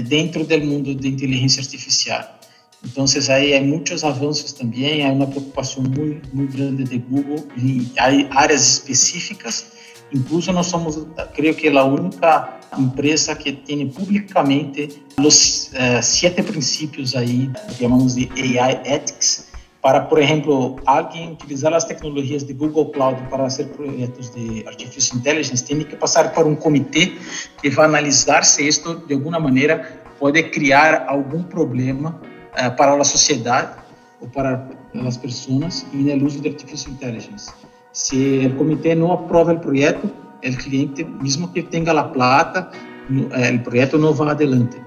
dentro 0.03 0.45
do 0.45 0.59
mundo 0.61 0.95
de 0.95 1.07
inteligência 1.07 1.61
artificial. 1.61 2.39
Então, 2.83 3.05
aí 3.29 3.53
há 3.55 3.61
muitos 3.61 4.03
avanços 4.03 4.53
também, 4.53 5.05
há 5.05 5.11
uma 5.11 5.27
preocupação 5.27 5.83
muito, 5.83 6.33
muito 6.33 6.55
grande 6.55 6.85
de 6.85 6.97
Google 6.97 7.45
em 7.57 7.91
áreas 8.31 8.67
específicas 8.75 9.78
Incluso 10.14 10.51
nós 10.51 10.68
somos, 10.68 11.07
creio 11.36 11.53
que, 11.55 11.68
a 11.70 11.84
única 11.84 12.60
empresa 12.78 13.36
que 13.36 13.51
tem 13.51 13.88
publicamente 13.89 15.03
os 15.18 15.72
uh, 15.74 16.01
sete 16.01 16.41
princípios 16.41 17.16
aí, 17.16 17.49
chamamos 17.78 18.16
de 18.16 18.30
AI 18.60 18.82
Ethics, 18.86 19.49
para, 19.82 20.01
por 20.01 20.22
exemplo, 20.22 20.78
alguém 20.86 21.32
utilizar 21.32 21.74
as 21.74 21.86
tecnologias 21.86 22.43
de 22.43 22.53
Google 22.53 22.88
Cloud 22.88 23.22
para 23.30 23.43
fazer 23.43 23.66
projetos 23.68 24.30
de 24.30 24.66
Artificial 24.68 25.20
Intelligence, 25.20 25.64
tem 25.64 25.82
que 25.84 25.95
passar 25.95 26.34
por 26.34 26.45
um 26.45 26.55
comitê 26.55 27.14
que 27.62 27.70
vai 27.70 27.86
analisar 27.86 28.43
se 28.43 28.68
isto, 28.68 28.95
de 29.07 29.14
alguma 29.14 29.39
maneira, 29.39 30.03
pode 30.20 30.43
criar 30.43 31.05
algum 31.07 31.43
problema 31.43 32.20
uh, 32.53 32.76
para 32.76 32.93
a 32.93 33.03
sociedade 33.05 33.78
ou 34.20 34.28
para 34.28 34.68
as 35.05 35.16
pessoas 35.16 35.86
no 35.93 36.26
uso 36.26 36.41
de 36.41 36.49
Artificial 36.49 36.93
Intelligence. 36.93 37.49
Se 37.91 38.45
o 38.45 38.55
comitê 38.55 38.95
não 38.95 39.11
aprova 39.11 39.53
o 39.53 39.59
projeto, 39.59 40.09
o 40.43 40.57
cliente, 40.57 41.03
mesmo 41.21 41.47
que 41.49 41.61
tenha 41.63 41.91
a 41.91 42.03
plata, 42.03 42.69
o 43.09 43.63
projeto 43.63 43.97
não 43.97 44.13
vai 44.13 44.29
adelante. 44.29 44.77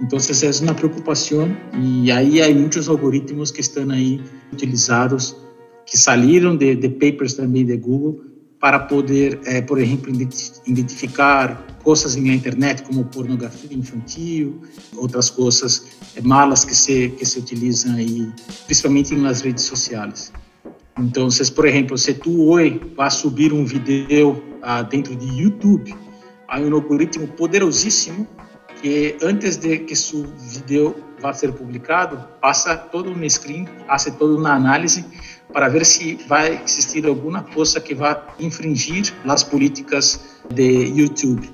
Então, 0.00 0.18
essa 0.18 0.46
é 0.46 0.64
uma 0.64 0.74
preocupação 0.74 1.48
e 1.80 2.10
aí 2.10 2.42
há 2.42 2.52
muitos 2.52 2.88
algoritmos 2.88 3.50
que 3.50 3.60
estão 3.60 3.90
aí 3.90 4.20
utilizados, 4.52 5.36
que 5.86 5.96
saíram 5.96 6.56
de, 6.56 6.74
de 6.74 6.88
papers 6.88 7.34
também 7.34 7.64
de 7.64 7.76
Google 7.76 8.20
para 8.60 8.78
poder, 8.78 9.40
eh, 9.44 9.60
por 9.60 9.78
exemplo, 9.78 10.10
identificar 10.66 11.66
coisas 11.82 12.16
na 12.16 12.34
internet 12.34 12.82
como 12.82 13.04
pornografia 13.04 13.76
infantil, 13.76 14.62
outras 14.96 15.28
coisas 15.28 15.86
malas 16.22 16.64
que 16.64 16.74
se 16.74 17.10
que 17.10 17.26
se 17.26 17.38
utilizam 17.38 17.94
aí, 17.94 18.32
principalmente 18.64 19.14
nas 19.14 19.42
redes 19.42 19.64
sociais. 19.64 20.32
Então, 20.98 21.28
por 21.54 21.66
exemplo, 21.66 21.98
se 21.98 22.14
tu 22.14 22.48
hoje 22.50 22.80
vai 22.96 23.10
subir 23.10 23.52
um 23.52 23.64
vídeo 23.64 24.42
ah, 24.62 24.82
dentro 24.82 25.16
de 25.16 25.26
YouTube, 25.26 25.94
há 26.48 26.60
um 26.60 26.74
algoritmo 26.74 27.26
poderosíssimo 27.28 28.26
que 28.80 29.16
antes 29.22 29.56
de 29.56 29.78
que 29.78 29.96
seu 29.96 30.24
vídeo 30.38 30.94
vá 31.20 31.32
ser 31.32 31.52
publicado, 31.52 32.22
passa 32.40 32.76
todo 32.76 33.10
um 33.10 33.28
screen, 33.28 33.66
faz 33.86 34.04
toda 34.18 34.36
uma 34.36 34.52
análise 34.52 35.04
para 35.52 35.68
ver 35.68 35.84
se 35.86 36.16
vai 36.28 36.62
existir 36.62 37.06
alguma 37.06 37.42
coisa 37.42 37.80
que 37.80 37.94
vá 37.94 38.34
infringir 38.38 39.12
as 39.26 39.42
políticas 39.42 40.20
de 40.52 40.86
YouTube. 40.88 41.48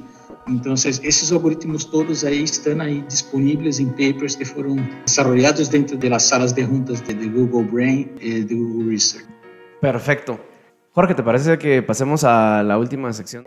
Então, 0.51 0.75
esses 0.75 1.31
algoritmos 1.31 1.85
todos 1.85 2.25
aí 2.25 2.43
estão 2.43 2.81
aí 2.81 3.03
disponíveis 3.03 3.79
em 3.79 3.89
papers 3.91 4.35
que 4.35 4.45
foram 4.45 4.77
desenvolvidos 5.07 5.69
dentro 5.69 5.97
das 5.97 6.25
salas 6.25 6.53
de 6.53 6.63
juntas 6.63 7.01
de, 7.03 7.15
de 7.15 7.29
Google 7.29 7.65
Brain 7.65 8.11
e 8.21 8.43
de 8.43 8.55
Google 8.57 8.91
Research. 8.91 9.27
Perfecto. 9.81 10.41
Jorge, 10.93 11.15
¿te 11.15 11.23
parece 11.23 11.57
que 11.57 11.83
pasemos 11.83 12.25
a 12.25 12.65
la 12.65 12.79
última 12.79 13.13
sección? 13.13 13.47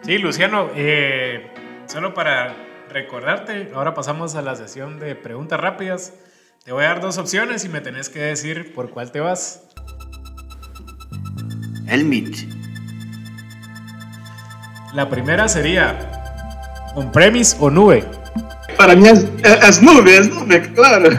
Sí, 0.00 0.16
Luciano, 0.16 0.70
eh, 0.74 1.52
solo 1.86 2.14
para 2.14 2.56
recordarte, 2.88 3.70
ahora 3.74 3.92
pasamos 3.92 4.34
a 4.34 4.42
la 4.42 4.56
sesión 4.56 4.98
de 4.98 5.14
preguntas 5.14 5.60
rápidas. 5.60 6.14
Te 6.64 6.72
voy 6.72 6.84
a 6.84 6.88
dar 6.88 7.00
dos 7.02 7.18
opciones 7.18 7.64
y 7.66 7.68
me 7.68 7.82
tenés 7.82 8.08
que 8.08 8.20
decir 8.20 8.72
por 8.74 8.90
cuál 8.90 9.12
te 9.12 9.20
vas. 9.20 9.68
El 11.88 12.06
Meet. 12.06 12.48
La 14.94 15.08
primera 15.08 15.48
sería 15.48 16.21
on-premise 16.94 17.56
o 17.60 17.70
nube. 17.70 18.04
Para 18.76 18.96
mí 18.96 19.08
es, 19.08 19.26
es, 19.44 19.82
nube, 19.82 20.16
es 20.16 20.28
nube, 20.28 20.72
claro. 20.72 21.10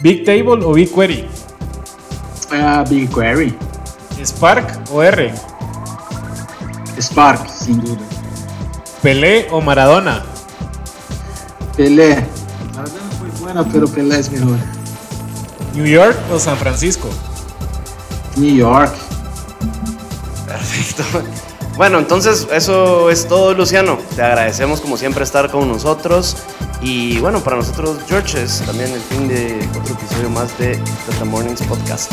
Big 0.00 0.24
Table 0.24 0.64
o 0.64 0.72
BigQuery. 0.72 1.26
Uh, 2.52 2.88
BigQuery. 2.88 3.54
Spark 4.24 4.78
o 4.92 5.02
R. 5.02 5.32
Spark, 7.00 7.48
sin 7.48 7.80
duda. 7.80 8.00
Pelé 9.02 9.46
o 9.50 9.60
Maradona. 9.60 10.22
Pelé. 11.76 12.24
Maradona 12.74 13.10
fue 13.18 13.28
bueno, 13.40 13.66
pero 13.72 13.88
Pelé 13.88 14.18
es 14.18 14.30
mejor. 14.30 14.58
New 15.74 15.86
York 15.86 16.16
o 16.32 16.38
San 16.38 16.56
Francisco. 16.56 17.08
New 18.36 18.54
York. 18.54 18.94
Perfecto. 20.46 21.04
Bueno, 21.76 21.98
entonces 21.98 22.48
eso 22.52 23.10
es 23.10 23.28
todo, 23.28 23.52
Luciano. 23.52 23.98
Te 24.14 24.22
agradecemos 24.22 24.80
como 24.80 24.96
siempre 24.96 25.24
estar 25.24 25.50
con 25.50 25.68
nosotros. 25.68 26.36
Y 26.80 27.18
bueno, 27.18 27.40
para 27.40 27.56
nosotros, 27.56 27.98
George, 28.08 28.42
es 28.42 28.62
también 28.64 28.90
el 28.92 29.00
fin 29.00 29.28
de 29.28 29.58
otro 29.78 29.94
episodio 29.94 30.30
más 30.30 30.56
de 30.58 30.80
The 31.18 31.24
Mornings 31.24 31.60
Podcast. 31.62 32.10